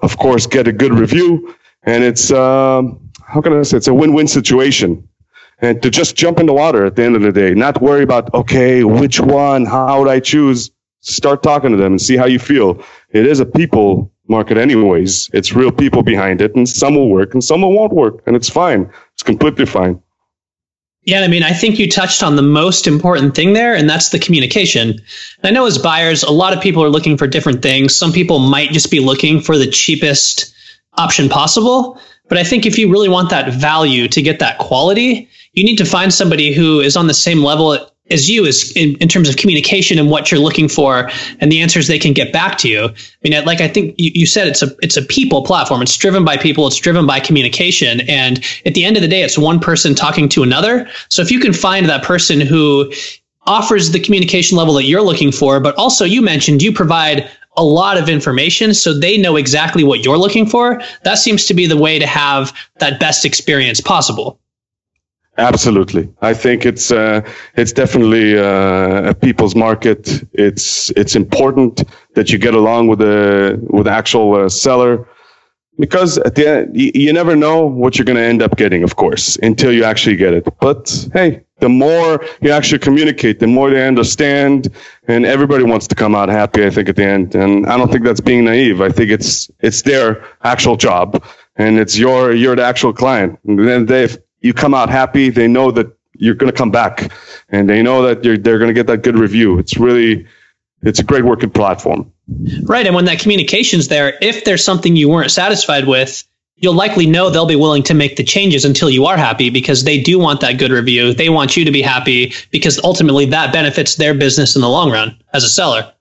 of 0.00 0.16
course, 0.16 0.46
get 0.46 0.66
a 0.66 0.72
good 0.72 0.94
review. 0.94 1.54
And 1.82 2.02
it's, 2.02 2.30
um, 2.30 3.10
how 3.22 3.42
can 3.42 3.52
I 3.52 3.62
say, 3.62 3.76
it's 3.76 3.88
a 3.88 3.94
win-win 3.94 4.28
situation. 4.28 5.06
And 5.58 5.82
to 5.82 5.90
just 5.90 6.16
jump 6.16 6.40
in 6.40 6.46
the 6.46 6.54
water 6.54 6.86
at 6.86 6.96
the 6.96 7.04
end 7.04 7.16
of 7.16 7.22
the 7.22 7.32
day, 7.32 7.52
not 7.52 7.82
worry 7.82 8.02
about, 8.02 8.32
okay, 8.32 8.82
which 8.82 9.20
one, 9.20 9.66
how 9.66 9.98
would 10.00 10.08
I 10.08 10.20
choose? 10.20 10.70
Start 11.00 11.42
talking 11.42 11.70
to 11.70 11.76
them 11.76 11.92
and 11.92 12.00
see 12.00 12.16
how 12.16 12.26
you 12.26 12.38
feel. 12.38 12.82
It 13.10 13.26
is 13.26 13.40
a 13.40 13.46
people 13.46 14.10
market 14.30 14.56
anyways. 14.56 15.28
It's 15.32 15.52
real 15.52 15.72
people 15.72 16.02
behind 16.02 16.40
it, 16.40 16.54
and 16.54 16.68
some 16.68 16.94
will 16.94 17.10
work 17.10 17.34
and 17.34 17.42
some 17.42 17.62
won't 17.62 17.92
work, 17.92 18.22
and 18.26 18.36
it's 18.36 18.48
fine. 18.48 18.90
It's 19.14 19.22
completely 19.22 19.66
fine. 19.66 20.00
Yeah, 21.02 21.22
I 21.22 21.28
mean, 21.28 21.42
I 21.42 21.52
think 21.52 21.78
you 21.78 21.90
touched 21.90 22.22
on 22.22 22.36
the 22.36 22.42
most 22.42 22.86
important 22.86 23.34
thing 23.34 23.54
there, 23.54 23.74
and 23.74 23.88
that's 23.88 24.10
the 24.10 24.18
communication. 24.18 25.00
I 25.42 25.50
know 25.50 25.66
as 25.66 25.78
buyers, 25.78 26.22
a 26.22 26.30
lot 26.30 26.54
of 26.54 26.62
people 26.62 26.84
are 26.84 26.90
looking 26.90 27.16
for 27.16 27.26
different 27.26 27.62
things. 27.62 27.96
Some 27.96 28.12
people 28.12 28.38
might 28.38 28.70
just 28.70 28.90
be 28.90 29.00
looking 29.00 29.40
for 29.40 29.56
the 29.56 29.66
cheapest 29.66 30.54
option 30.94 31.28
possible. 31.28 31.98
But 32.28 32.38
I 32.38 32.44
think 32.44 32.66
if 32.66 32.78
you 32.78 32.90
really 32.90 33.08
want 33.08 33.30
that 33.30 33.52
value 33.52 34.08
to 34.08 34.22
get 34.22 34.38
that 34.38 34.58
quality, 34.58 35.28
you 35.54 35.64
need 35.64 35.78
to 35.78 35.84
find 35.84 36.14
somebody 36.14 36.52
who 36.52 36.80
is 36.80 36.96
on 36.96 37.06
the 37.06 37.14
same 37.14 37.42
level 37.42 37.89
as 38.10 38.28
you 38.28 38.44
is 38.44 38.72
in, 38.76 38.96
in 38.96 39.08
terms 39.08 39.28
of 39.28 39.36
communication 39.36 39.98
and 39.98 40.10
what 40.10 40.30
you're 40.30 40.40
looking 40.40 40.68
for 40.68 41.10
and 41.40 41.50
the 41.50 41.60
answers 41.60 41.86
they 41.86 41.98
can 41.98 42.12
get 42.12 42.32
back 42.32 42.58
to 42.58 42.68
you. 42.68 42.84
I 42.84 42.94
mean, 43.28 43.44
like 43.44 43.60
I 43.60 43.68
think 43.68 43.94
you, 43.98 44.10
you 44.14 44.26
said, 44.26 44.48
it's 44.48 44.62
a 44.62 44.74
it's 44.82 44.96
a 44.96 45.02
people 45.02 45.42
platform. 45.42 45.82
It's 45.82 45.96
driven 45.96 46.24
by 46.24 46.36
people. 46.36 46.66
It's 46.66 46.76
driven 46.78 47.06
by 47.06 47.20
communication. 47.20 48.00
And 48.02 48.44
at 48.66 48.74
the 48.74 48.84
end 48.84 48.96
of 48.96 49.02
the 49.02 49.08
day, 49.08 49.22
it's 49.22 49.38
one 49.38 49.60
person 49.60 49.94
talking 49.94 50.28
to 50.30 50.42
another. 50.42 50.88
So 51.08 51.22
if 51.22 51.30
you 51.30 51.40
can 51.40 51.52
find 51.52 51.88
that 51.88 52.02
person 52.02 52.40
who 52.40 52.92
offers 53.46 53.90
the 53.90 54.00
communication 54.00 54.56
level 54.56 54.74
that 54.74 54.84
you're 54.84 55.02
looking 55.02 55.32
for, 55.32 55.60
but 55.60 55.74
also 55.76 56.04
you 56.04 56.22
mentioned 56.22 56.62
you 56.62 56.72
provide 56.72 57.30
a 57.56 57.64
lot 57.64 57.98
of 57.98 58.08
information 58.08 58.74
so 58.74 58.96
they 58.96 59.18
know 59.18 59.36
exactly 59.36 59.82
what 59.82 60.04
you're 60.04 60.18
looking 60.18 60.46
for. 60.46 60.80
That 61.04 61.18
seems 61.18 61.46
to 61.46 61.54
be 61.54 61.66
the 61.66 61.76
way 61.76 61.98
to 61.98 62.06
have 62.06 62.56
that 62.78 63.00
best 63.00 63.24
experience 63.24 63.80
possible. 63.80 64.40
Absolutely, 65.40 66.06
I 66.20 66.34
think 66.34 66.66
it's 66.66 66.92
uh, 66.92 67.22
it's 67.56 67.72
definitely 67.72 68.38
uh, 68.38 69.10
a 69.10 69.14
people's 69.14 69.56
market. 69.56 70.22
It's 70.34 70.90
it's 70.90 71.16
important 71.16 71.82
that 72.14 72.30
you 72.30 72.36
get 72.36 72.52
along 72.52 72.88
with 72.88 72.98
the 72.98 73.58
with 73.70 73.86
the 73.86 73.90
actual 73.90 74.34
uh, 74.34 74.48
seller 74.50 75.08
because 75.78 76.18
at 76.18 76.34
the 76.34 76.46
end 76.46 76.76
you, 76.78 76.92
you 76.94 77.12
never 77.12 77.34
know 77.34 77.64
what 77.64 77.96
you're 77.96 78.04
going 78.04 78.18
to 78.18 78.22
end 78.22 78.42
up 78.42 78.58
getting, 78.58 78.82
of 78.82 78.96
course, 78.96 79.36
until 79.36 79.72
you 79.72 79.82
actually 79.82 80.16
get 80.16 80.34
it. 80.34 80.46
But 80.60 81.08
hey, 81.14 81.42
the 81.60 81.70
more 81.70 82.22
you 82.42 82.50
actually 82.50 82.80
communicate, 82.80 83.40
the 83.40 83.46
more 83.46 83.70
they 83.70 83.86
understand, 83.86 84.68
and 85.08 85.24
everybody 85.24 85.64
wants 85.64 85.86
to 85.86 85.94
come 85.94 86.14
out 86.14 86.28
happy. 86.28 86.66
I 86.66 86.70
think 86.70 86.90
at 86.90 86.96
the 86.96 87.06
end, 87.06 87.34
and 87.34 87.66
I 87.66 87.78
don't 87.78 87.90
think 87.90 88.04
that's 88.04 88.20
being 88.20 88.44
naive. 88.44 88.82
I 88.82 88.90
think 88.90 89.10
it's 89.10 89.50
it's 89.60 89.80
their 89.82 90.22
actual 90.42 90.76
job, 90.76 91.24
and 91.56 91.78
it's 91.78 91.98
your 91.98 92.34
you're 92.34 92.56
the 92.56 92.64
actual 92.64 92.92
client, 92.92 93.38
and 93.46 93.58
then 93.66 93.86
they 93.86 94.08
you 94.40 94.54
come 94.54 94.74
out 94.74 94.88
happy. 94.88 95.30
They 95.30 95.48
know 95.48 95.70
that 95.72 95.86
you're 96.14 96.34
going 96.34 96.50
to 96.50 96.56
come 96.56 96.70
back, 96.70 97.12
and 97.48 97.68
they 97.68 97.82
know 97.82 98.02
that 98.02 98.24
you're 98.24 98.36
they're 98.36 98.58
going 98.58 98.68
to 98.68 98.74
get 98.74 98.86
that 98.88 99.02
good 99.02 99.16
review. 99.16 99.58
It's 99.58 99.76
really 99.76 100.26
it's 100.82 100.98
a 100.98 101.04
great 101.04 101.24
working 101.24 101.50
platform. 101.50 102.10
Right, 102.62 102.86
and 102.86 102.94
when 102.94 103.06
that 103.06 103.18
communication's 103.18 103.88
there, 103.88 104.16
if 104.20 104.44
there's 104.44 104.64
something 104.64 104.96
you 104.96 105.08
weren't 105.08 105.30
satisfied 105.30 105.86
with, 105.86 106.24
you'll 106.56 106.74
likely 106.74 107.06
know 107.06 107.30
they'll 107.30 107.46
be 107.46 107.56
willing 107.56 107.82
to 107.84 107.94
make 107.94 108.16
the 108.16 108.24
changes 108.24 108.64
until 108.64 108.88
you 108.88 109.06
are 109.06 109.16
happy 109.16 109.50
because 109.50 109.84
they 109.84 110.00
do 110.00 110.18
want 110.18 110.40
that 110.40 110.58
good 110.58 110.70
review. 110.70 111.12
They 111.12 111.28
want 111.28 111.56
you 111.56 111.64
to 111.64 111.72
be 111.72 111.82
happy 111.82 112.32
because 112.50 112.78
ultimately 112.84 113.24
that 113.26 113.52
benefits 113.52 113.96
their 113.96 114.14
business 114.14 114.54
in 114.54 114.62
the 114.62 114.68
long 114.68 114.90
run 114.90 115.18
as 115.32 115.42
a 115.42 115.48
seller. 115.48 115.92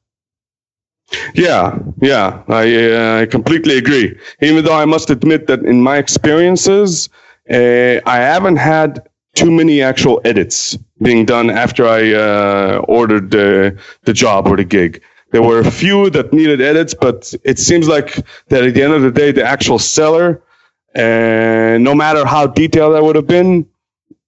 Yeah, 1.33 1.79
yeah, 2.01 2.43
I 2.47 2.93
uh, 2.93 3.21
I 3.21 3.25
completely 3.25 3.77
agree. 3.77 4.15
Even 4.41 4.63
though 4.63 4.77
I 4.77 4.85
must 4.85 5.09
admit 5.09 5.47
that 5.47 5.61
in 5.61 5.81
my 5.81 5.97
experiences, 5.97 7.09
uh, 7.51 7.99
I 8.05 8.17
haven't 8.17 8.57
had 8.57 9.07
too 9.35 9.51
many 9.51 9.81
actual 9.81 10.21
edits 10.25 10.77
being 11.01 11.25
done 11.25 11.49
after 11.49 11.87
I 11.87 12.13
uh, 12.13 12.85
ordered 12.87 13.31
the, 13.31 13.79
the 14.03 14.13
job 14.13 14.47
or 14.47 14.57
the 14.57 14.65
gig. 14.65 15.01
There 15.31 15.41
were 15.41 15.59
a 15.59 15.71
few 15.71 16.09
that 16.09 16.33
needed 16.33 16.61
edits, 16.61 16.93
but 16.93 17.33
it 17.43 17.59
seems 17.59 17.87
like 17.87 18.15
that 18.47 18.63
at 18.63 18.73
the 18.73 18.81
end 18.81 18.93
of 18.93 19.03
the 19.03 19.11
day, 19.11 19.31
the 19.31 19.43
actual 19.43 19.79
seller, 19.79 20.41
uh, 20.95 21.77
no 21.79 21.93
matter 21.93 22.25
how 22.25 22.47
detailed 22.47 22.95
that 22.95 23.03
would 23.03 23.15
have 23.15 23.27
been, 23.27 23.67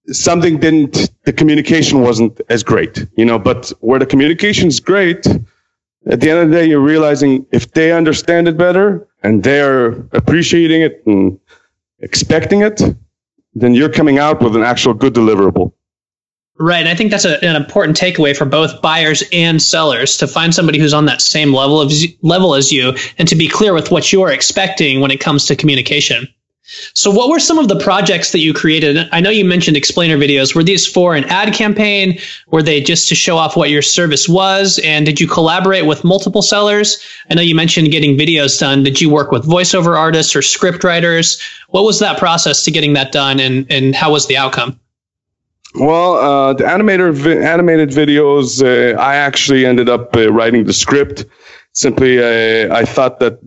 something 0.08 0.58
didn't, 0.58 1.10
the 1.24 1.32
communication 1.32 2.00
wasn't 2.00 2.40
as 2.48 2.62
great, 2.62 3.06
you 3.16 3.24
know, 3.24 3.38
but 3.38 3.72
where 3.80 3.98
the 3.98 4.06
communication 4.06 4.68
is 4.68 4.80
great, 4.80 5.26
at 6.06 6.20
the 6.20 6.30
end 6.30 6.40
of 6.40 6.50
the 6.50 6.56
day, 6.56 6.66
you're 6.66 6.80
realizing 6.80 7.46
if 7.52 7.72
they 7.72 7.92
understand 7.92 8.48
it 8.48 8.56
better 8.56 9.06
and 9.22 9.42
they're 9.42 9.90
appreciating 10.12 10.82
it 10.82 11.02
and 11.06 11.38
expecting 12.00 12.62
it, 12.62 12.80
then 13.54 13.74
you're 13.74 13.88
coming 13.88 14.18
out 14.18 14.42
with 14.42 14.56
an 14.56 14.62
actual 14.62 14.94
good 14.94 15.14
deliverable. 15.14 15.72
Right. 16.58 16.80
And 16.80 16.88
I 16.88 16.94
think 16.94 17.10
that's 17.10 17.24
a, 17.24 17.42
an 17.44 17.56
important 17.56 17.98
takeaway 17.98 18.36
for 18.36 18.44
both 18.44 18.82
buyers 18.82 19.24
and 19.32 19.60
sellers 19.60 20.16
to 20.18 20.26
find 20.26 20.54
somebody 20.54 20.78
who's 20.78 20.94
on 20.94 21.06
that 21.06 21.20
same 21.20 21.52
level 21.52 21.80
of 21.80 21.92
level 22.22 22.54
as 22.54 22.70
you 22.70 22.94
and 23.18 23.26
to 23.28 23.34
be 23.34 23.48
clear 23.48 23.72
with 23.72 23.90
what 23.90 24.12
you're 24.12 24.30
expecting 24.30 25.00
when 25.00 25.10
it 25.10 25.18
comes 25.18 25.46
to 25.46 25.56
communication. 25.56 26.28
So, 26.94 27.10
what 27.10 27.28
were 27.28 27.38
some 27.38 27.58
of 27.58 27.68
the 27.68 27.78
projects 27.78 28.32
that 28.32 28.40
you 28.40 28.54
created? 28.54 29.08
I 29.12 29.20
know 29.20 29.30
you 29.30 29.44
mentioned 29.44 29.76
explainer 29.76 30.16
videos. 30.16 30.54
Were 30.54 30.64
these 30.64 30.86
for 30.86 31.14
an 31.14 31.24
ad 31.24 31.54
campaign? 31.54 32.18
Were 32.48 32.62
they 32.62 32.80
just 32.80 33.08
to 33.08 33.14
show 33.14 33.36
off 33.36 33.56
what 33.56 33.70
your 33.70 33.82
service 33.82 34.28
was? 34.28 34.80
And 34.84 35.04
did 35.04 35.20
you 35.20 35.26
collaborate 35.26 35.86
with 35.86 36.04
multiple 36.04 36.42
sellers? 36.42 37.02
I 37.30 37.34
know 37.34 37.42
you 37.42 37.54
mentioned 37.54 37.90
getting 37.90 38.16
videos 38.16 38.58
done. 38.58 38.82
Did 38.82 39.00
you 39.00 39.10
work 39.10 39.30
with 39.30 39.44
voiceover 39.44 39.96
artists 39.98 40.34
or 40.34 40.42
script 40.42 40.84
writers? 40.84 41.40
What 41.68 41.84
was 41.84 41.98
that 42.00 42.18
process 42.18 42.64
to 42.64 42.70
getting 42.70 42.92
that 42.94 43.12
done, 43.12 43.40
and, 43.40 43.66
and 43.70 43.94
how 43.94 44.12
was 44.12 44.26
the 44.26 44.36
outcome? 44.36 44.78
Well, 45.74 46.14
uh, 46.14 46.52
the 46.52 46.64
animator 46.64 47.12
vi- 47.14 47.42
animated 47.42 47.90
videos, 47.90 48.62
uh, 48.62 48.98
I 49.00 49.16
actually 49.16 49.64
ended 49.64 49.88
up 49.88 50.14
uh, 50.14 50.30
writing 50.30 50.64
the 50.64 50.72
script. 50.72 51.24
Simply, 51.72 52.18
uh, 52.18 52.74
I 52.74 52.84
thought 52.84 53.20
that 53.20 53.38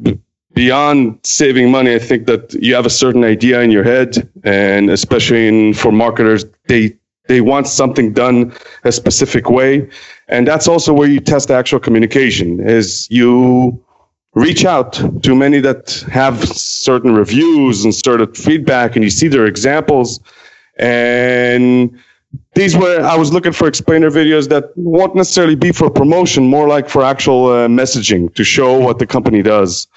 beyond 0.55 1.19
saving 1.23 1.69
money, 1.69 1.93
I 1.93 1.99
think 1.99 2.25
that 2.25 2.53
you 2.53 2.73
have 2.75 2.85
a 2.85 2.89
certain 2.89 3.23
idea 3.23 3.61
in 3.61 3.69
your 3.69 3.83
head, 3.83 4.27
and 4.43 4.89
especially 4.89 5.47
in, 5.47 5.73
for 5.75 5.91
marketers, 5.91 6.45
they 6.67 6.95
they 7.27 7.41
want 7.41 7.67
something 7.67 8.13
done 8.13 8.53
a 8.83 8.91
specific 8.91 9.49
way, 9.49 9.89
and 10.27 10.47
that's 10.47 10.67
also 10.67 10.93
where 10.93 11.09
you 11.09 11.19
test 11.19 11.51
actual 11.51 11.79
communication. 11.79 12.59
Is 12.59 13.07
you 13.11 13.83
reach 14.33 14.63
out 14.65 14.93
to 15.23 15.35
many 15.35 15.59
that 15.59 16.05
have 16.11 16.47
certain 16.47 17.15
reviews 17.15 17.83
and 17.83 17.93
certain 17.93 18.33
feedback, 18.33 18.95
and 18.95 19.03
you 19.03 19.09
see 19.09 19.27
their 19.27 19.45
examples, 19.45 20.19
and 20.77 21.99
these 22.53 22.77
were 22.77 23.01
I 23.01 23.17
was 23.17 23.33
looking 23.33 23.53
for 23.53 23.67
explainer 23.67 24.09
videos 24.09 24.47
that 24.49 24.65
won't 24.77 25.15
necessarily 25.15 25.55
be 25.55 25.71
for 25.71 25.89
promotion, 25.89 26.47
more 26.47 26.67
like 26.67 26.87
for 26.87 27.03
actual 27.03 27.47
uh, 27.47 27.67
messaging 27.67 28.33
to 28.35 28.43
show 28.43 28.79
what 28.79 28.99
the 28.99 29.07
company 29.07 29.41
does 29.41 29.87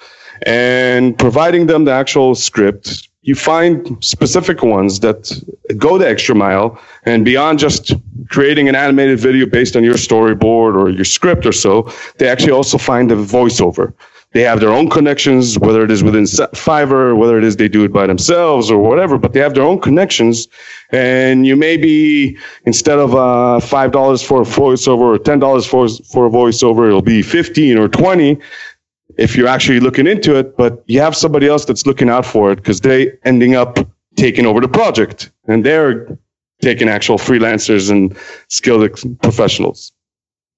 and 0.43 1.17
providing 1.17 1.67
them 1.67 1.85
the 1.85 1.91
actual 1.91 2.35
script, 2.35 3.09
you 3.21 3.35
find 3.35 3.97
specific 4.03 4.63
ones 4.63 5.01
that 5.01 5.31
go 5.77 5.97
the 5.97 6.07
extra 6.07 6.33
mile 6.33 6.79
and 7.05 7.25
beyond 7.25 7.59
just 7.59 7.93
creating 8.29 8.69
an 8.69 8.75
animated 8.75 9.19
video 9.19 9.45
based 9.45 9.75
on 9.75 9.83
your 9.83 9.95
storyboard 9.95 10.75
or 10.75 10.89
your 10.89 11.05
script 11.05 11.45
or 11.45 11.51
so, 11.51 11.91
they 12.17 12.27
actually 12.27 12.51
also 12.51 12.77
find 12.77 13.11
a 13.11 13.15
voiceover. 13.15 13.93
They 14.31 14.41
have 14.43 14.59
their 14.59 14.69
own 14.69 14.91
connections, 14.91 15.57
whether 15.57 15.83
it 15.83 15.89
is 15.89 16.03
within 16.03 16.25
Fiverr, 16.25 17.17
whether 17.17 17.39
it 17.39 17.43
is 17.43 17.57
they 17.57 17.67
do 17.67 17.83
it 17.83 17.91
by 17.91 18.05
themselves 18.05 18.69
or 18.69 18.77
whatever, 18.77 19.17
but 19.17 19.33
they 19.33 19.39
have 19.39 19.55
their 19.55 19.63
own 19.63 19.79
connections. 19.79 20.47
And 20.91 21.47
you 21.47 21.55
may 21.55 21.77
be, 21.77 22.37
instead 22.65 22.99
of 22.99 23.15
uh, 23.15 23.59
$5 23.59 24.27
for 24.27 24.41
a 24.41 24.45
voiceover 24.45 25.15
or 25.15 25.17
$10 25.17 25.67
for, 25.67 25.89
for 26.05 26.27
a 26.27 26.29
voiceover, 26.29 26.87
it'll 26.87 27.01
be 27.01 27.23
15 27.23 27.79
or 27.79 27.87
20 27.87 28.39
if 29.17 29.35
you're 29.35 29.47
actually 29.47 29.79
looking 29.79 30.07
into 30.07 30.35
it, 30.35 30.55
but 30.55 30.83
you 30.87 30.99
have 31.01 31.15
somebody 31.15 31.47
else 31.47 31.65
that's 31.65 31.85
looking 31.85 32.09
out 32.09 32.25
for 32.25 32.51
it 32.51 32.57
because 32.57 32.81
they 32.81 33.11
ending 33.25 33.55
up 33.55 33.79
taking 34.15 34.45
over 34.45 34.59
the 34.59 34.67
project 34.67 35.31
and 35.47 35.65
they're 35.65 36.17
taking 36.61 36.89
actual 36.89 37.17
freelancers 37.17 37.89
and 37.89 38.17
skilled 38.47 38.89
professionals. 39.21 39.91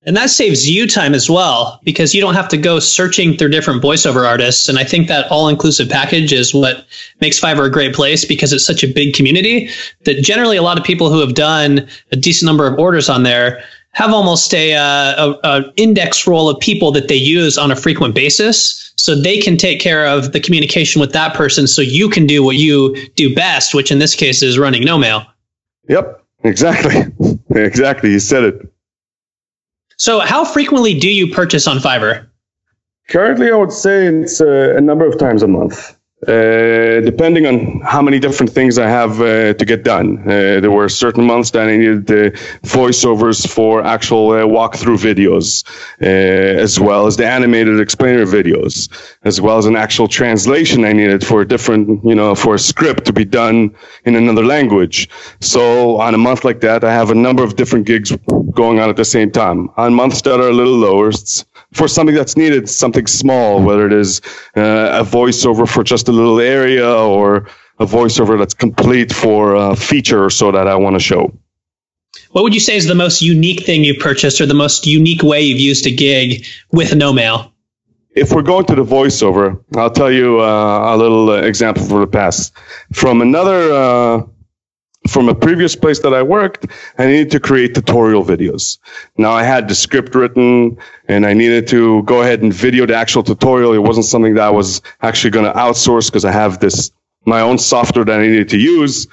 And 0.03 0.17
that 0.17 0.31
saves 0.31 0.67
you 0.67 0.88
time 0.88 1.13
as 1.13 1.29
well 1.29 1.79
because 1.84 2.15
you 2.15 2.22
don't 2.22 2.34
have 2.34 2.48
to 2.50 2.58
go 2.58 2.79
searching 2.79 3.38
through 3.38 3.50
different 3.50 3.84
voiceover 3.84 4.27
artists. 4.27 4.67
And 4.67 4.79
I 4.79 4.84
think 4.84 5.08
that 5.10 5.29
all 5.29 5.48
inclusive 5.48 5.89
package 5.89 6.34
is 6.34 6.55
what 6.55 6.88
makes 7.20 7.39
Fiverr 7.39 7.67
a 7.67 7.70
great 7.70 7.93
place 7.93 8.25
because 8.25 8.51
it's 8.51 8.65
such 8.65 8.84
a 8.84 8.91
big 8.91 9.13
community 9.13 9.70
that 10.05 10.24
generally 10.24 10.58
a 10.58 10.63
lot 10.63 10.79
of 10.79 10.84
people 10.84 11.12
who 11.12 11.20
have 11.20 11.36
done 11.36 11.88
a 12.12 12.15
decent 12.15 12.48
number 12.48 12.65
of 12.65 12.79
orders 12.79 13.10
on 13.10 13.22
there 13.22 13.63
have 13.93 14.13
almost 14.13 14.53
a, 14.53 14.74
uh, 14.74 15.36
a, 15.43 15.48
a, 15.48 15.74
index 15.75 16.25
roll 16.25 16.50
of 16.50 16.60
people 16.60 16.91
that 16.91 17.07
they 17.07 17.15
use 17.15 17.57
on 17.57 17.71
a 17.71 17.75
frequent 17.75 18.15
basis. 18.15 18.93
So 18.95 19.15
they 19.15 19.39
can 19.39 19.57
take 19.57 19.79
care 19.79 20.05
of 20.05 20.31
the 20.31 20.39
communication 20.39 21.01
with 21.01 21.12
that 21.13 21.33
person 21.33 21.67
so 21.67 21.81
you 21.81 22.10
can 22.10 22.25
do 22.25 22.43
what 22.43 22.55
you 22.55 22.95
do 23.15 23.33
best 23.33 23.74
which 23.74 23.91
in 23.91 24.00
this 24.00 24.15
case 24.15 24.43
is 24.43 24.57
running 24.57 24.83
KnowMail. 24.83 25.25
Yep 25.89 26.24
exactly. 26.43 27.05
Exactly 27.53 28.12
you 28.12 28.19
said 28.19 28.45
it. 28.45 28.74
So 29.98 30.21
how 30.21 30.45
frequently 30.45 30.98
do 30.98 31.10
you 31.10 31.27
purchase 31.27 31.67
on 31.67 31.79
fiverr? 31.79 32.27
Currently 33.10 33.51
i 33.51 33.55
would 33.55 33.74
say 33.74 34.07
it's 34.07 34.39
uh, 34.39 34.74
a 34.77 34.79
number 34.79 35.05
of 35.05 35.19
times 35.19 35.43
a 35.43 35.48
month 35.48 35.98
uh, 36.27 37.01
depending 37.01 37.47
on 37.47 37.81
how 37.81 38.01
many 38.01 38.19
different 38.19 38.51
things 38.51 38.77
I 38.77 38.87
have 38.87 39.19
uh, 39.21 39.53
to 39.53 39.65
get 39.65 39.83
done. 39.83 40.19
Uh, 40.19 40.59
there 40.59 40.71
were 40.71 40.87
certain 40.87 41.25
months 41.25 41.51
that 41.51 41.67
I 41.67 41.77
needed 41.77 42.05
voiceovers 42.63 43.47
for 43.47 43.83
actual 43.83 44.31
uh, 44.31 44.43
walkthrough 44.43 44.97
videos, 44.97 45.65
uh, 46.01 46.61
as 46.61 46.79
well 46.79 47.07
as 47.07 47.17
the 47.17 47.27
animated 47.27 47.79
explainer 47.79 48.25
videos, 48.25 48.89
as 49.23 49.41
well 49.41 49.57
as 49.57 49.65
an 49.65 49.75
actual 49.75 50.07
translation 50.07 50.85
I 50.85 50.93
needed 50.93 51.25
for 51.25 51.41
a 51.41 51.47
different, 51.47 52.03
you 52.03 52.15
know, 52.15 52.35
for 52.35 52.55
a 52.55 52.59
script 52.59 53.05
to 53.05 53.13
be 53.13 53.25
done 53.25 53.75
in 54.05 54.15
another 54.15 54.45
language. 54.45 55.09
So 55.39 55.99
on 55.99 56.13
a 56.13 56.19
month 56.19 56.43
like 56.43 56.61
that, 56.61 56.83
I 56.83 56.93
have 56.93 57.09
a 57.09 57.15
number 57.15 57.43
of 57.43 57.55
different 57.55 57.87
gigs 57.87 58.11
going 58.51 58.79
on 58.79 58.89
at 58.89 58.97
the 58.97 59.05
same 59.05 59.31
time. 59.31 59.69
On 59.77 59.93
months 59.93 60.21
that 60.21 60.39
are 60.39 60.49
a 60.49 60.53
little 60.53 60.77
lower, 60.77 61.09
it's 61.09 61.45
for 61.73 61.87
something 61.87 62.15
that's 62.15 62.35
needed, 62.35 62.69
something 62.69 63.07
small, 63.07 63.61
whether 63.61 63.85
it 63.85 63.93
is 63.93 64.21
uh, 64.57 65.01
a 65.01 65.03
voiceover 65.03 65.67
for 65.67 65.83
just 65.83 66.07
a 66.07 66.11
little 66.11 66.39
area 66.39 66.87
or 66.87 67.47
a 67.79 67.85
voiceover 67.85 68.37
that's 68.37 68.53
complete 68.53 69.13
for 69.13 69.55
a 69.55 69.75
feature 69.75 70.23
or 70.23 70.29
so 70.29 70.51
that 70.51 70.67
I 70.67 70.75
want 70.75 70.95
to 70.95 70.99
show. 70.99 71.33
What 72.31 72.43
would 72.43 72.53
you 72.53 72.59
say 72.59 72.75
is 72.75 72.87
the 72.87 72.95
most 72.95 73.21
unique 73.21 73.65
thing 73.65 73.83
you've 73.83 73.99
purchased 73.99 74.39
or 74.41 74.45
the 74.45 74.53
most 74.53 74.85
unique 74.85 75.23
way 75.23 75.41
you've 75.41 75.59
used 75.59 75.85
a 75.85 75.91
gig 75.91 76.45
with 76.71 76.91
KnowMail? 76.91 77.51
If 78.13 78.33
we're 78.33 78.41
going 78.41 78.65
to 78.65 78.75
the 78.75 78.83
voiceover, 78.83 79.63
I'll 79.77 79.89
tell 79.89 80.11
you 80.11 80.41
uh, 80.41 80.93
a 80.93 80.97
little 80.97 81.29
uh, 81.29 81.41
example 81.41 81.85
from 81.85 82.01
the 82.01 82.07
past. 82.07 82.53
From 82.91 83.21
another 83.21 83.71
uh, 83.71 84.23
from 85.08 85.29
a 85.29 85.36
previous 85.36 85.75
place 85.75 86.00
that 86.00 86.13
I 86.13 86.22
worked, 86.22 86.67
I 86.98 87.08
needed 87.08 87.31
to 87.31 87.39
create 87.39 87.74
tutorial 87.74 88.24
videos. 88.24 88.77
Now 89.17 89.31
I 89.31 89.43
had 89.43 89.67
the 89.67 89.75
script 89.75 90.13
written 90.13 90.77
and 91.08 91.25
I 91.25 91.34
needed 91.34 91.67
to 91.70 92.03
go 92.03 92.22
ahead 92.22 92.41
and 92.41 92.53
video 92.53 92.86
the 92.86 92.96
actual 92.96 93.24
tutorial. 93.24 93.74
It 93.74 93.79
wasn't 93.79 94.05
something 94.05 94.36
that 94.36 94.43
I 94.43 94.51
was 94.51 94.81
actually 95.01 95.31
going 95.31 95.46
to 95.46 95.53
outsource 95.53 96.08
because 96.08 96.25
I 96.25 96.31
have 96.31 96.60
this, 96.60 96.91
my 97.25 97.41
own 97.41 97.58
software 97.58 98.05
that 98.05 98.20
I 98.20 98.27
needed 98.27 98.50
to 98.50 98.58
use. 98.58 99.08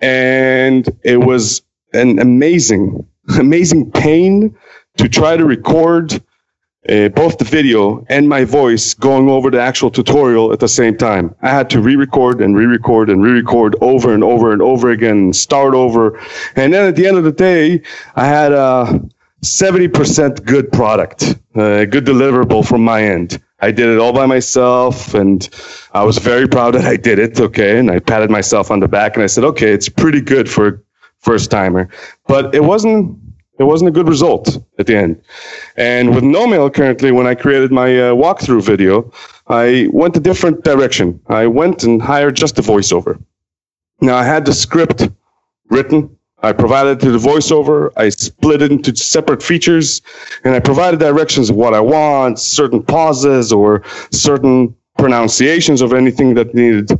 And 0.00 0.88
it 1.02 1.18
was 1.18 1.62
an 1.92 2.18
amazing, 2.18 3.06
amazing 3.38 3.90
pain 3.92 4.56
to 4.98 5.08
try 5.08 5.36
to 5.36 5.44
record 5.44 6.22
uh, 6.88 7.08
both 7.10 7.38
the 7.38 7.44
video 7.44 8.04
and 8.08 8.28
my 8.28 8.44
voice 8.44 8.94
going 8.94 9.28
over 9.28 9.50
the 9.50 9.60
actual 9.60 9.90
tutorial 9.90 10.52
at 10.52 10.60
the 10.60 10.68
same 10.68 10.96
time. 10.96 11.34
I 11.42 11.50
had 11.50 11.68
to 11.70 11.80
re-record 11.80 12.40
and 12.40 12.56
re-record 12.56 13.10
and 13.10 13.22
re-record 13.22 13.76
over 13.80 14.14
and 14.14 14.24
over 14.24 14.52
and 14.52 14.62
over 14.62 14.90
again, 14.90 15.32
start 15.32 15.74
over. 15.74 16.18
And 16.56 16.72
then 16.72 16.88
at 16.88 16.96
the 16.96 17.06
end 17.06 17.18
of 17.18 17.24
the 17.24 17.32
day, 17.32 17.82
I 18.16 18.26
had 18.26 18.52
a 18.52 19.00
70% 19.42 20.44
good 20.44 20.72
product, 20.72 21.34
a 21.54 21.86
good 21.86 22.06
deliverable 22.06 22.66
from 22.66 22.82
my 22.82 23.02
end. 23.02 23.42
I 23.60 23.70
did 23.70 23.90
it 23.90 23.98
all 23.98 24.14
by 24.14 24.24
myself 24.24 25.12
and 25.12 25.48
I 25.92 26.02
was 26.02 26.16
very 26.16 26.48
proud 26.48 26.74
that 26.74 26.86
I 26.86 26.96
did 26.96 27.18
it. 27.18 27.38
Okay. 27.38 27.78
And 27.78 27.90
I 27.90 27.98
patted 27.98 28.30
myself 28.30 28.70
on 28.70 28.80
the 28.80 28.88
back 28.88 29.16
and 29.16 29.22
I 29.22 29.26
said, 29.26 29.44
okay, 29.44 29.70
it's 29.72 29.88
pretty 29.90 30.22
good 30.22 30.48
for 30.48 30.82
first 31.18 31.50
timer, 31.50 31.90
but 32.26 32.54
it 32.54 32.64
wasn't 32.64 33.18
it 33.60 33.64
wasn't 33.64 33.88
a 33.88 33.92
good 33.92 34.08
result 34.08 34.58
at 34.78 34.86
the 34.86 34.96
end. 34.96 35.22
And 35.76 36.14
with 36.14 36.24
KnowMail 36.24 36.72
currently, 36.72 37.12
when 37.12 37.26
I 37.26 37.34
created 37.34 37.70
my 37.70 37.90
uh, 37.94 38.14
walkthrough 38.14 38.64
video, 38.64 39.12
I 39.48 39.88
went 39.92 40.16
a 40.16 40.20
different 40.20 40.64
direction. 40.64 41.20
I 41.26 41.46
went 41.46 41.84
and 41.84 42.00
hired 42.00 42.36
just 42.36 42.58
a 42.58 42.62
voiceover. 42.62 43.22
Now 44.00 44.16
I 44.16 44.24
had 44.24 44.46
the 44.46 44.54
script 44.54 45.10
written. 45.68 46.16
I 46.42 46.52
provided 46.52 47.00
to 47.00 47.10
the 47.10 47.18
voiceover. 47.18 47.92
I 47.98 48.08
split 48.08 48.62
it 48.62 48.72
into 48.72 48.96
separate 48.96 49.42
features 49.42 50.00
and 50.42 50.54
I 50.54 50.60
provided 50.60 50.98
directions 50.98 51.50
of 51.50 51.56
what 51.56 51.74
I 51.74 51.80
want, 51.80 52.38
certain 52.38 52.82
pauses 52.82 53.52
or 53.52 53.82
certain 54.10 54.74
pronunciations 54.96 55.82
of 55.82 55.92
anything 55.92 56.32
that 56.34 56.54
needed. 56.54 56.98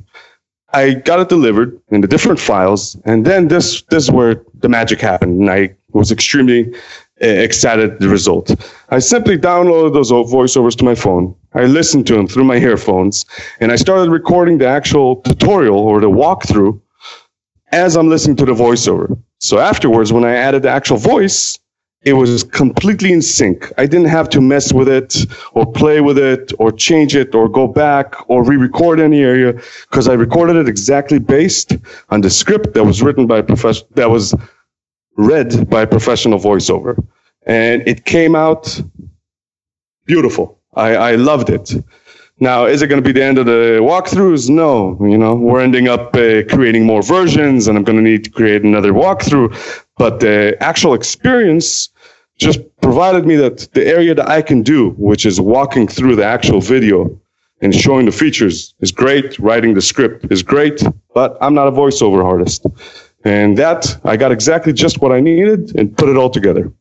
I 0.75 0.93
got 0.93 1.21
it 1.21 1.31
delivered 1.31 1.81
in 1.89 2.03
the 2.03 2.07
different 2.07 2.39
files. 2.39 2.99
And 3.07 3.25
then 3.25 3.49
this, 3.49 3.81
this 3.89 4.05
is 4.05 4.11
where 4.11 4.43
the 4.59 4.69
magic 4.69 5.01
happened. 5.01 5.41
And 5.41 5.51
I 5.51 5.75
was 5.93 6.11
extremely 6.11 6.75
eh, 7.21 7.43
excited 7.43 7.99
the 8.01 8.09
result. 8.09 8.55
I 8.91 8.99
simply 8.99 9.39
downloaded 9.39 9.95
those 9.95 10.11
voiceovers 10.11 10.77
to 10.79 10.85
my 10.85 10.95
phone. 10.95 11.35
I 11.55 11.65
listened 11.65 12.07
to 12.09 12.15
them 12.15 12.29
through 12.29 12.45
my 12.45 12.57
earphones 12.57 13.25
and 13.61 13.73
I 13.73 13.77
started 13.77 14.11
recording 14.11 14.59
the 14.59 14.69
actual 14.69 15.17
tutorial 15.23 15.79
or 15.79 16.01
the 16.01 16.11
walkthrough 16.11 16.81
as 17.73 17.97
I'm 17.97 18.09
listening 18.09 18.37
to 18.37 18.45
the 18.45 18.55
voiceover. 18.55 19.17
So 19.39 19.59
afterwards, 19.59 20.13
when 20.13 20.25
I 20.25 20.35
added 20.35 20.63
the 20.63 20.71
actual 20.71 20.97
voice, 20.97 21.59
it 22.03 22.15
was 22.15 22.45
completely 22.45 23.13
in 23.13 23.21
sync. 23.21 23.71
I 23.77 23.85
didn't 23.85 24.09
have 24.09 24.31
to 24.31 24.41
mess 24.41 24.73
with 24.73 24.89
it 24.89 25.27
or 25.53 25.71
play 25.71 26.01
with 26.01 26.19
it 26.19 26.53
or 26.59 26.73
change 26.73 27.15
it 27.15 27.35
or 27.35 27.47
go 27.49 27.69
back 27.69 28.15
or 28.31 28.43
re-record 28.43 29.01
any 29.01 29.21
area 29.21 29.53
because 29.91 30.09
I 30.09 30.15
recorded 30.15 30.57
it 30.57 30.67
exactly 30.67 31.19
based 31.19 31.77
on 32.09 32.23
the 32.23 32.31
script 32.31 32.73
that 32.73 32.85
was 32.85 33.03
written 33.03 33.27
by 33.27 33.39
a 33.39 33.43
professor 33.43 33.85
that 33.97 34.09
was 34.11 34.35
read 35.17 35.69
by 35.69 35.83
a 35.83 35.87
professional 35.87 36.39
voiceover. 36.39 36.97
And 37.47 37.87
it 37.87 38.05
came 38.05 38.35
out 38.35 38.81
beautiful. 40.07 40.59
I, 40.75 40.95
I 40.95 41.15
loved 41.17 41.51
it. 41.51 41.73
Now, 42.39 42.65
is 42.65 42.81
it 42.81 42.87
going 42.87 43.03
to 43.03 43.07
be 43.07 43.13
the 43.13 43.23
end 43.23 43.37
of 43.39 43.47
the 43.47 43.81
walkthroughs? 43.83 44.49
No. 44.49 44.99
You 45.01 45.19
know, 45.19 45.35
we're 45.35 45.61
ending 45.61 45.89
up 45.89 46.17
uh, 46.17 46.43
creating 46.49 46.87
more 46.87 47.03
versions 47.03 47.69
and 47.69 47.77
I'm 47.77 47.85
going 47.85 47.99
to 48.03 48.03
need 48.03 48.25
to 48.25 48.31
create 48.31 48.63
another 48.63 48.93
walkthrough. 48.93 49.85
But 49.99 50.21
the 50.21 50.57
actual 50.61 50.95
experience 50.95 51.91
just 52.39 52.61
provided 52.81 53.27
me 53.27 53.37
that 53.37 53.69
the 53.75 53.87
area 53.87 54.15
that 54.15 54.27
I 54.27 54.41
can 54.41 54.63
do, 54.63 54.91
which 54.97 55.27
is 55.27 55.39
walking 55.39 55.87
through 55.87 56.17
the 56.17 56.25
actual 56.25 56.63
video 56.63 57.21
and 57.61 57.75
showing 57.75 58.07
the 58.07 58.13
features 58.13 58.75
is 58.81 58.91
great. 58.91 59.39
Writing 59.39 59.75
the 59.75 59.83
script 59.83 60.27
is 60.33 60.43
great, 60.43 60.83
but 61.15 61.37
I'm 61.43 61.55
not 61.55 61.69
a 61.69 61.73
voiceover 61.73 62.25
artist. 62.25 62.67
And 63.25 63.59
that 63.59 63.99
I 64.05 64.17
got 64.17 64.33
exactly 64.33 64.73
just 64.73 65.01
what 65.01 65.13
I 65.13 65.21
needed 65.21 65.77
and 65.77 65.97
put 65.97 66.09
it 66.09 66.17
all 66.17 66.31
together. 66.31 66.73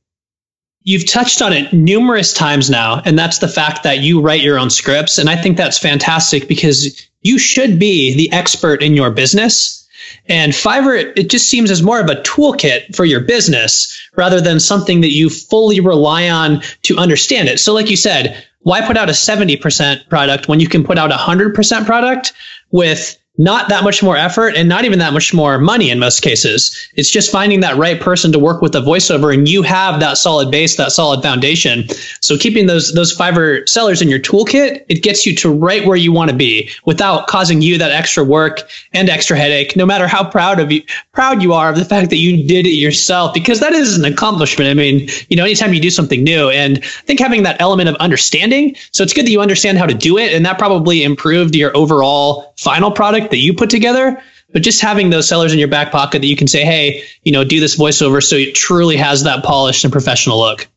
You've 0.83 1.05
touched 1.05 1.41
on 1.41 1.51
it 1.51 1.73
numerous 1.73 2.33
times 2.33 2.69
now, 2.69 3.01
and 3.03 3.19
that's 3.19 3.39
the 3.39 3.47
fact 3.47 3.83
that 3.83 3.99
you 3.99 4.21
write 4.21 4.41
your 4.41 4.57
own 4.57 4.69
scripts. 4.69 5.17
And 5.17 5.29
I 5.29 5.35
think 5.35 5.57
that's 5.57 5.77
fantastic 5.77 6.47
because 6.47 7.07
you 7.21 7.37
should 7.37 7.77
be 7.77 8.15
the 8.15 8.31
expert 8.31 8.81
in 8.81 8.93
your 8.93 9.11
business. 9.11 9.87
And 10.27 10.53
Fiverr, 10.53 11.11
it 11.17 11.29
just 11.29 11.49
seems 11.49 11.69
as 11.69 11.83
more 11.83 11.99
of 11.99 12.09
a 12.09 12.21
toolkit 12.21 12.95
for 12.95 13.03
your 13.03 13.19
business 13.19 13.99
rather 14.15 14.39
than 14.39 14.59
something 14.59 15.01
that 15.01 15.11
you 15.11 15.29
fully 15.29 15.79
rely 15.81 16.29
on 16.29 16.61
to 16.83 16.97
understand 16.97 17.49
it. 17.49 17.59
So, 17.59 17.73
like 17.73 17.89
you 17.89 17.97
said, 17.97 18.43
why 18.61 18.85
put 18.85 18.97
out 18.97 19.09
a 19.09 19.13
70% 19.13 20.07
product 20.09 20.47
when 20.47 20.59
you 20.59 20.69
can 20.69 20.83
put 20.83 20.97
out 20.97 21.11
a 21.11 21.15
100% 21.15 21.85
product 21.85 22.33
with 22.71 23.17
not 23.39 23.69
that 23.69 23.85
much 23.85 24.03
more 24.03 24.17
effort 24.17 24.53
and 24.55 24.67
not 24.67 24.83
even 24.83 24.99
that 24.99 25.13
much 25.13 25.33
more 25.33 25.57
money 25.57 25.89
in 25.89 25.97
most 25.97 26.21
cases. 26.21 26.75
It's 26.95 27.09
just 27.09 27.31
finding 27.31 27.61
that 27.61 27.77
right 27.77 27.99
person 27.99 28.33
to 28.33 28.37
work 28.37 28.61
with 28.61 28.73
the 28.73 28.81
voiceover 28.81 29.33
and 29.33 29.47
you 29.47 29.63
have 29.63 30.01
that 30.01 30.17
solid 30.17 30.51
base, 30.51 30.75
that 30.75 30.91
solid 30.91 31.23
foundation. 31.23 31.87
So 32.19 32.37
keeping 32.37 32.67
those 32.67 32.93
those 32.93 33.15
Fiverr 33.15 33.67
sellers 33.67 34.01
in 34.01 34.09
your 34.09 34.19
toolkit, 34.19 34.85
it 34.89 35.01
gets 35.01 35.25
you 35.25 35.33
to 35.37 35.51
right 35.51 35.87
where 35.87 35.95
you 35.95 36.11
want 36.11 36.29
to 36.29 36.35
be 36.35 36.69
without 36.85 37.27
causing 37.27 37.61
you 37.61 37.77
that 37.77 37.91
extra 37.91 38.25
work 38.25 38.69
and 38.93 39.09
extra 39.09 39.37
headache, 39.37 39.75
no 39.77 39.85
matter 39.85 40.07
how 40.07 40.29
proud 40.29 40.59
of 40.59 40.69
you 40.69 40.83
proud 41.13 41.41
you 41.41 41.53
are 41.53 41.69
of 41.69 41.77
the 41.77 41.85
fact 41.85 42.09
that 42.09 42.17
you 42.17 42.45
did 42.45 42.65
it 42.65 42.75
yourself, 42.75 43.33
because 43.33 43.61
that 43.61 43.71
is 43.71 43.97
an 43.97 44.03
accomplishment. 44.03 44.69
I 44.69 44.73
mean, 44.73 45.07
you 45.29 45.37
know, 45.37 45.45
anytime 45.45 45.73
you 45.73 45.79
do 45.79 45.89
something 45.89 46.23
new 46.23 46.49
and 46.49 46.79
I 46.79 46.81
think 47.07 47.21
having 47.21 47.43
that 47.43 47.61
element 47.61 47.87
of 47.87 47.95
understanding. 47.95 48.75
So 48.91 49.01
it's 49.01 49.13
good 49.13 49.25
that 49.25 49.31
you 49.31 49.39
understand 49.39 49.77
how 49.77 49.85
to 49.85 49.93
do 49.93 50.17
it. 50.17 50.33
And 50.33 50.45
that 50.45 50.57
probably 50.57 51.03
improved 51.03 51.55
your 51.55 51.75
overall 51.75 52.53
final 52.57 52.91
product 52.91 53.28
that 53.31 53.37
you 53.37 53.53
put 53.53 53.69
together, 53.69 54.21
but 54.51 54.61
just 54.61 54.81
having 54.81 55.09
those 55.09 55.27
sellers 55.27 55.53
in 55.53 55.59
your 55.59 55.67
back 55.67 55.91
pocket 55.91 56.19
that 56.19 56.27
you 56.27 56.35
can 56.35 56.47
say, 56.47 56.63
hey, 56.63 57.03
you 57.23 57.31
know, 57.31 57.43
do 57.43 57.59
this 57.59 57.77
voiceover 57.77 58.23
so 58.23 58.35
it 58.35 58.55
truly 58.55 58.97
has 58.97 59.23
that 59.23 59.43
polished 59.43 59.83
and 59.83 59.91
professional 59.91 60.39
look. 60.39 60.67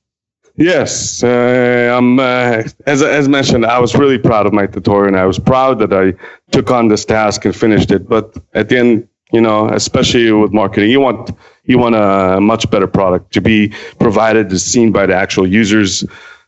Yes, 0.56 1.22
uh, 1.22 1.94
I'm. 1.96 2.20
Uh, 2.20 2.64
as 2.86 3.02
as 3.02 3.26
mentioned, 3.26 3.64
I 3.64 3.78
was 3.78 3.94
really 3.94 4.18
proud 4.18 4.44
of 4.44 4.52
my 4.52 4.66
tutorial, 4.66 5.08
and 5.08 5.16
I 5.16 5.24
was 5.24 5.38
proud 5.38 5.78
that 5.78 5.94
I 5.94 6.12
took 6.50 6.70
on 6.70 6.88
this 6.88 7.06
task 7.06 7.46
and 7.46 7.56
finished 7.56 7.90
it. 7.90 8.06
But 8.06 8.36
at 8.52 8.68
the 8.68 8.78
end, 8.78 9.08
you 9.32 9.40
know, 9.40 9.70
especially 9.70 10.30
with 10.30 10.52
marketing, 10.52 10.90
you 10.90 11.00
want 11.00 11.30
you 11.64 11.78
want 11.78 11.94
a 11.94 12.38
much 12.38 12.70
better 12.70 12.86
product 12.86 13.32
to 13.32 13.40
be 13.40 13.72
provided, 13.98 14.52
is 14.52 14.62
seen 14.62 14.92
by 14.92 15.06
the 15.06 15.14
actual 15.14 15.46
users. 15.46 16.04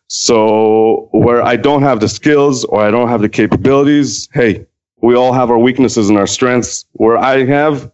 So 0.09 1.09
where 1.13 1.43
I 1.43 1.57
don't 1.57 1.83
have 1.83 2.01
the 2.01 2.09
skills 2.09 2.65
or 2.65 2.83
I 2.83 2.91
don't 2.91 3.09
have 3.09 3.23
the 3.23 3.31
capabilities, 3.31 4.29
hey, 4.35 4.67
we 5.05 5.15
all 5.15 5.33
have 5.33 5.51
our 5.51 5.59
weaknesses 5.59 6.09
and 6.09 6.19
our 6.19 6.27
strengths. 6.27 6.87
Where 6.93 7.19
I 7.19 7.45
have, 7.45 7.93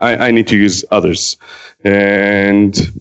I, 0.00 0.28
I 0.28 0.30
need 0.30 0.46
to 0.48 0.56
use 0.56 0.84
others. 0.90 1.36
And 1.82 3.00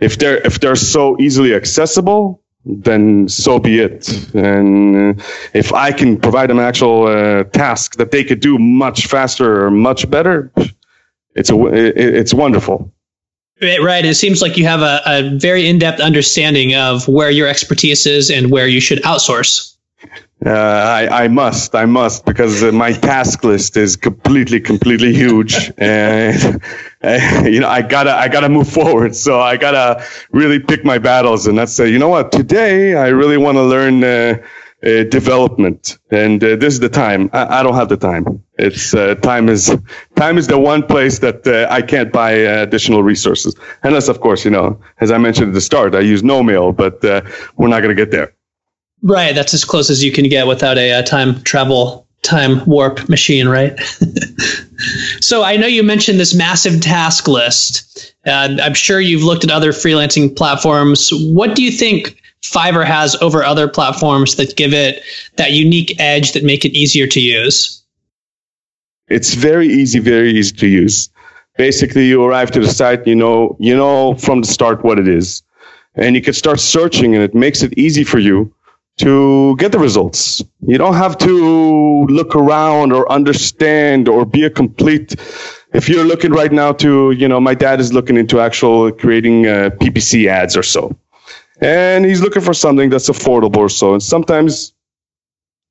if 0.00 0.18
they're 0.18 0.38
if 0.46 0.60
they're 0.60 0.76
so 0.76 1.16
easily 1.20 1.54
accessible, 1.54 2.42
then 2.64 3.28
so 3.28 3.58
be 3.58 3.80
it. 3.80 4.08
And 4.34 5.22
if 5.52 5.72
I 5.72 5.92
can 5.92 6.18
provide 6.18 6.50
them 6.50 6.58
actual 6.58 7.06
uh, 7.06 7.44
task 7.44 7.96
that 7.96 8.10
they 8.10 8.24
could 8.24 8.40
do 8.40 8.58
much 8.58 9.06
faster 9.06 9.64
or 9.64 9.70
much 9.70 10.08
better, 10.10 10.50
it's 11.34 11.50
a 11.50 11.56
it's 11.74 12.34
wonderful. 12.34 12.90
Right. 13.62 14.04
It 14.04 14.16
seems 14.16 14.42
like 14.42 14.56
you 14.56 14.64
have 14.66 14.80
a, 14.80 15.00
a 15.06 15.38
very 15.38 15.68
in 15.68 15.78
depth 15.78 16.00
understanding 16.00 16.74
of 16.74 17.06
where 17.06 17.30
your 17.30 17.46
expertise 17.46 18.04
is 18.04 18.30
and 18.30 18.50
where 18.50 18.66
you 18.66 18.80
should 18.80 19.00
outsource. 19.02 19.76
Uh, 20.44 20.50
I, 20.50 21.24
I 21.24 21.28
must, 21.28 21.74
I 21.74 21.86
must, 21.86 22.26
because 22.26 22.62
uh, 22.62 22.70
my 22.70 22.92
task 22.92 23.44
list 23.44 23.78
is 23.78 23.96
completely, 23.96 24.60
completely 24.60 25.14
huge, 25.14 25.72
and 25.78 26.60
uh, 27.02 27.44
you 27.46 27.60
know 27.60 27.68
I 27.68 27.80
gotta, 27.80 28.14
I 28.14 28.28
gotta 28.28 28.50
move 28.50 28.68
forward. 28.68 29.16
So 29.16 29.40
I 29.40 29.56
gotta 29.56 30.04
really 30.32 30.58
pick 30.60 30.84
my 30.84 30.98
battles, 30.98 31.46
and 31.46 31.56
that's 31.56 31.72
say, 31.72 31.88
you 31.88 31.98
know 31.98 32.10
what? 32.10 32.30
Today 32.30 32.94
I 32.94 33.08
really 33.08 33.38
want 33.38 33.56
to 33.56 33.62
learn 33.62 34.04
uh, 34.04 34.36
uh, 34.84 35.04
development, 35.04 35.96
and 36.10 36.42
this 36.42 36.74
is 36.74 36.80
the 36.80 36.90
time. 36.90 37.30
I, 37.32 37.60
I, 37.60 37.62
don't 37.62 37.74
have 37.74 37.88
the 37.88 37.96
time. 37.96 38.44
It's 38.58 38.90
time 39.22 39.48
is 39.48 39.74
time 40.14 40.36
is 40.36 40.46
the 40.46 40.58
one 40.58 40.82
place 40.82 41.20
that 41.20 41.48
I 41.70 41.80
can't 41.80 42.12
buy 42.12 42.32
additional 42.32 43.02
resources, 43.02 43.56
unless, 43.82 44.08
of 44.08 44.20
course, 44.20 44.44
you 44.44 44.50
know, 44.50 44.78
as 45.00 45.10
I 45.10 45.16
mentioned 45.16 45.48
at 45.48 45.54
the 45.54 45.62
start, 45.62 45.94
I 45.94 46.00
use 46.00 46.20
KnowMail, 46.20 46.76
but 46.76 47.02
we're 47.56 47.68
not 47.68 47.80
gonna 47.80 47.94
get 47.94 48.10
there. 48.10 48.34
Right, 49.04 49.34
that's 49.34 49.52
as 49.52 49.66
close 49.66 49.90
as 49.90 50.02
you 50.02 50.10
can 50.10 50.30
get 50.30 50.46
without 50.46 50.78
a, 50.78 50.90
a 50.90 50.98
uh, 51.00 51.02
time 51.02 51.42
travel 51.42 52.06
time 52.22 52.64
warp 52.64 53.06
machine, 53.06 53.46
right? 53.46 53.78
so 55.20 55.42
I 55.42 55.58
know 55.58 55.66
you 55.66 55.82
mentioned 55.82 56.18
this 56.18 56.34
massive 56.34 56.80
task 56.80 57.28
list. 57.28 58.14
Uh, 58.26 58.56
I'm 58.62 58.72
sure 58.72 59.00
you've 59.00 59.22
looked 59.22 59.44
at 59.44 59.50
other 59.50 59.72
freelancing 59.72 60.34
platforms. 60.34 61.10
What 61.12 61.54
do 61.54 61.62
you 61.62 61.70
think 61.70 62.18
Fiverr 62.42 62.86
has 62.86 63.14
over 63.16 63.44
other 63.44 63.68
platforms 63.68 64.36
that 64.36 64.56
give 64.56 64.72
it 64.72 65.02
that 65.36 65.52
unique 65.52 66.00
edge 66.00 66.32
that 66.32 66.42
make 66.42 66.64
it 66.64 66.72
easier 66.72 67.06
to 67.08 67.20
use? 67.20 67.82
It's 69.08 69.34
very 69.34 69.68
easy, 69.68 69.98
very 69.98 70.30
easy 70.30 70.56
to 70.56 70.66
use. 70.66 71.10
Basically, 71.58 72.06
you 72.06 72.24
arrive 72.24 72.50
to 72.52 72.60
the 72.60 72.68
site, 72.68 73.06
you 73.06 73.14
know, 73.14 73.54
you 73.60 73.76
know 73.76 74.14
from 74.14 74.40
the 74.40 74.46
start 74.46 74.82
what 74.82 74.98
it 74.98 75.08
is, 75.08 75.42
and 75.94 76.16
you 76.16 76.22
can 76.22 76.32
start 76.32 76.58
searching, 76.58 77.14
and 77.14 77.22
it 77.22 77.34
makes 77.34 77.62
it 77.62 77.76
easy 77.76 78.02
for 78.02 78.18
you 78.18 78.50
to 78.98 79.56
get 79.56 79.72
the 79.72 79.78
results. 79.78 80.42
You 80.66 80.78
don't 80.78 80.94
have 80.94 81.18
to 81.18 82.06
look 82.06 82.36
around 82.36 82.92
or 82.92 83.10
understand 83.10 84.08
or 84.08 84.24
be 84.24 84.44
a 84.44 84.50
complete. 84.50 85.16
If 85.72 85.88
you're 85.88 86.04
looking 86.04 86.32
right 86.32 86.52
now 86.52 86.72
to, 86.74 87.10
you 87.10 87.26
know, 87.26 87.40
my 87.40 87.54
dad 87.54 87.80
is 87.80 87.92
looking 87.92 88.16
into 88.16 88.40
actual 88.40 88.92
creating 88.92 89.46
uh, 89.46 89.70
PPC 89.80 90.28
ads 90.28 90.56
or 90.56 90.62
so, 90.62 90.96
and 91.60 92.04
he's 92.04 92.20
looking 92.20 92.42
for 92.42 92.54
something 92.54 92.90
that's 92.90 93.08
affordable 93.08 93.56
or 93.56 93.68
so. 93.68 93.92
And 93.92 94.02
sometimes 94.02 94.72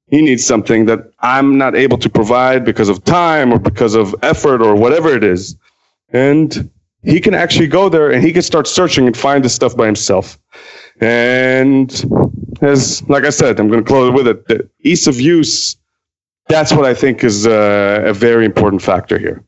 he 0.07 0.21
needs 0.21 0.45
something 0.45 0.85
that 0.85 1.11
I'm 1.19 1.57
not 1.57 1.75
able 1.75 1.97
to 1.99 2.09
provide 2.09 2.65
because 2.65 2.89
of 2.89 3.03
time 3.03 3.53
or 3.53 3.59
because 3.59 3.95
of 3.95 4.13
effort 4.21 4.61
or 4.61 4.75
whatever 4.75 5.09
it 5.09 5.23
is. 5.23 5.55
And 6.09 6.69
he 7.03 7.19
can 7.19 7.33
actually 7.33 7.67
go 7.67 7.89
there 7.89 8.11
and 8.11 8.23
he 8.23 8.31
can 8.31 8.41
start 8.41 8.67
searching 8.67 9.07
and 9.07 9.15
find 9.15 9.43
the 9.43 9.49
stuff 9.49 9.75
by 9.75 9.85
himself. 9.85 10.37
And 11.01 11.89
as 12.63 13.07
like 13.09 13.25
I 13.25 13.29
said, 13.29 13.59
I'm 13.59 13.67
going 13.67 13.83
to 13.83 13.87
close 13.87 14.11
with 14.11 14.27
it. 14.27 14.47
The 14.47 14.69
ease 14.81 15.07
of 15.07 15.19
use. 15.19 15.77
That's 16.47 16.73
what 16.73 16.85
I 16.85 16.93
think 16.93 17.23
is 17.23 17.45
a, 17.45 18.03
a 18.05 18.13
very 18.13 18.45
important 18.45 18.81
factor 18.81 19.17
here. 19.17 19.43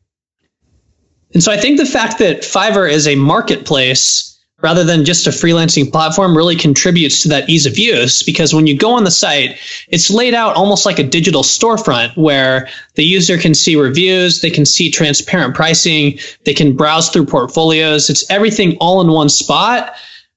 And 1.34 1.42
so 1.42 1.52
I 1.52 1.58
think 1.58 1.78
the 1.78 1.86
fact 1.86 2.18
that 2.18 2.42
Fiverr 2.42 2.90
is 2.90 3.06
a 3.06 3.14
marketplace 3.16 4.32
rather 4.62 4.82
than 4.82 5.04
just 5.04 5.26
a 5.26 5.30
freelancing 5.30 5.90
platform 5.90 6.34
really 6.34 6.56
contributes 6.56 7.20
to 7.22 7.28
that 7.28 7.48
ease 7.48 7.66
of 7.66 7.76
use 7.76 8.22
because 8.22 8.54
when 8.54 8.66
you 8.66 8.76
go 8.76 8.92
on 8.92 9.04
the 9.04 9.10
site, 9.10 9.58
it's 9.88 10.08
laid 10.08 10.32
out 10.32 10.56
almost 10.56 10.86
like 10.86 10.98
a 10.98 11.02
digital 11.02 11.42
storefront 11.42 12.16
where 12.16 12.68
the 12.94 13.04
user 13.04 13.36
can 13.36 13.54
see 13.54 13.76
reviews, 13.76 14.40
they 14.40 14.50
can 14.50 14.64
see 14.64 14.90
transparent 14.90 15.54
pricing, 15.54 16.18
they 16.44 16.54
can 16.54 16.74
browse 16.74 17.10
through 17.10 17.26
portfolios. 17.26 18.08
It's 18.08 18.28
everything 18.30 18.76
all 18.78 19.02
in 19.02 19.08
one 19.08 19.28
spot 19.28 19.94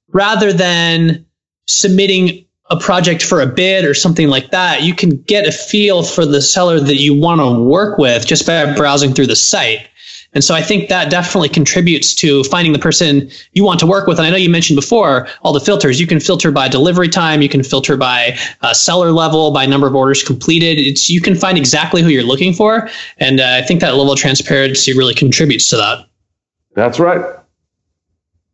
rather 0.09 0.51
than 0.51 1.25
submitting 1.67 2.45
a 2.69 2.79
project 2.79 3.23
for 3.23 3.41
a 3.41 3.47
bid 3.47 3.85
or 3.85 3.93
something 3.93 4.27
like 4.27 4.51
that, 4.51 4.83
you 4.83 4.93
can 4.93 5.17
get 5.23 5.47
a 5.47 5.51
feel 5.51 6.03
for 6.03 6.25
the 6.25 6.41
seller 6.41 6.79
that 6.79 6.97
you 6.97 7.13
want 7.13 7.41
to 7.41 7.61
work 7.61 7.97
with 7.97 8.27
just 8.27 8.45
by 8.45 8.73
browsing 8.75 9.13
through 9.13 9.27
the 9.27 9.35
site. 9.35 9.87
And 10.33 10.43
so 10.43 10.53
I 10.53 10.61
think 10.61 10.89
that 10.89 11.09
definitely 11.09 11.49
contributes 11.49 12.13
to 12.15 12.43
finding 12.43 12.71
the 12.71 12.79
person 12.79 13.31
you 13.53 13.63
want 13.63 13.79
to 13.79 13.87
work 13.87 14.05
with. 14.05 14.19
And 14.19 14.27
I 14.27 14.29
know 14.29 14.35
you 14.35 14.49
mentioned 14.49 14.75
before 14.75 15.27
all 15.41 15.53
the 15.53 15.59
filters. 15.59 15.99
You 15.99 16.05
can 16.05 16.19
filter 16.19 16.51
by 16.51 16.67
delivery 16.67 17.09
time. 17.09 17.41
You 17.41 17.49
can 17.49 17.63
filter 17.63 17.97
by 17.97 18.37
uh, 18.61 18.73
seller 18.75 19.11
level, 19.11 19.51
by 19.51 19.65
number 19.65 19.87
of 19.87 19.95
orders 19.95 20.21
completed. 20.21 20.77
It's 20.77 21.09
you 21.09 21.19
can 21.19 21.33
find 21.33 21.57
exactly 21.57 22.03
who 22.03 22.09
you're 22.09 22.21
looking 22.21 22.53
for. 22.53 22.89
And 23.17 23.39
uh, 23.39 23.59
I 23.59 23.63
think 23.63 23.81
that 23.81 23.95
level 23.95 24.11
of 24.11 24.19
transparency 24.19 24.95
really 24.95 25.15
contributes 25.15 25.67
to 25.69 25.77
that. 25.77 26.07
That's 26.75 26.99
right. 26.99 27.38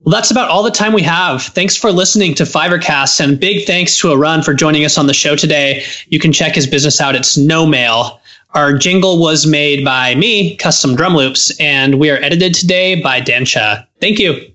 Well, 0.01 0.11
that's 0.11 0.29
about 0.29 0.49
all 0.49 0.61
the 0.61 0.71
time 0.71 0.93
we 0.93 1.01
have. 1.03 1.41
Thanks 1.41 1.75
for 1.75 1.91
listening 1.91 2.35
to 2.35 2.43
Fiverrcast 2.43 3.19
and 3.19 3.39
big 3.39 3.65
thanks 3.65 3.97
to 3.99 4.11
Arun 4.11 4.43
for 4.43 4.53
joining 4.53 4.85
us 4.85 4.97
on 4.97 5.07
the 5.07 5.13
show 5.13 5.35
today. 5.35 5.83
You 6.07 6.19
can 6.19 6.31
check 6.31 6.53
his 6.53 6.67
business 6.67 7.01
out. 7.01 7.15
It's 7.15 7.37
KnowMail. 7.37 8.19
Our 8.53 8.77
jingle 8.77 9.19
was 9.19 9.45
made 9.45 9.83
by 9.83 10.15
me, 10.15 10.55
Custom 10.57 10.95
Drum 10.95 11.15
Loops, 11.15 11.51
and 11.59 11.99
we 11.99 12.09
are 12.09 12.17
edited 12.17 12.53
today 12.53 13.01
by 13.01 13.19
Dan 13.19 13.45
Thank 13.99 14.19
you. 14.19 14.53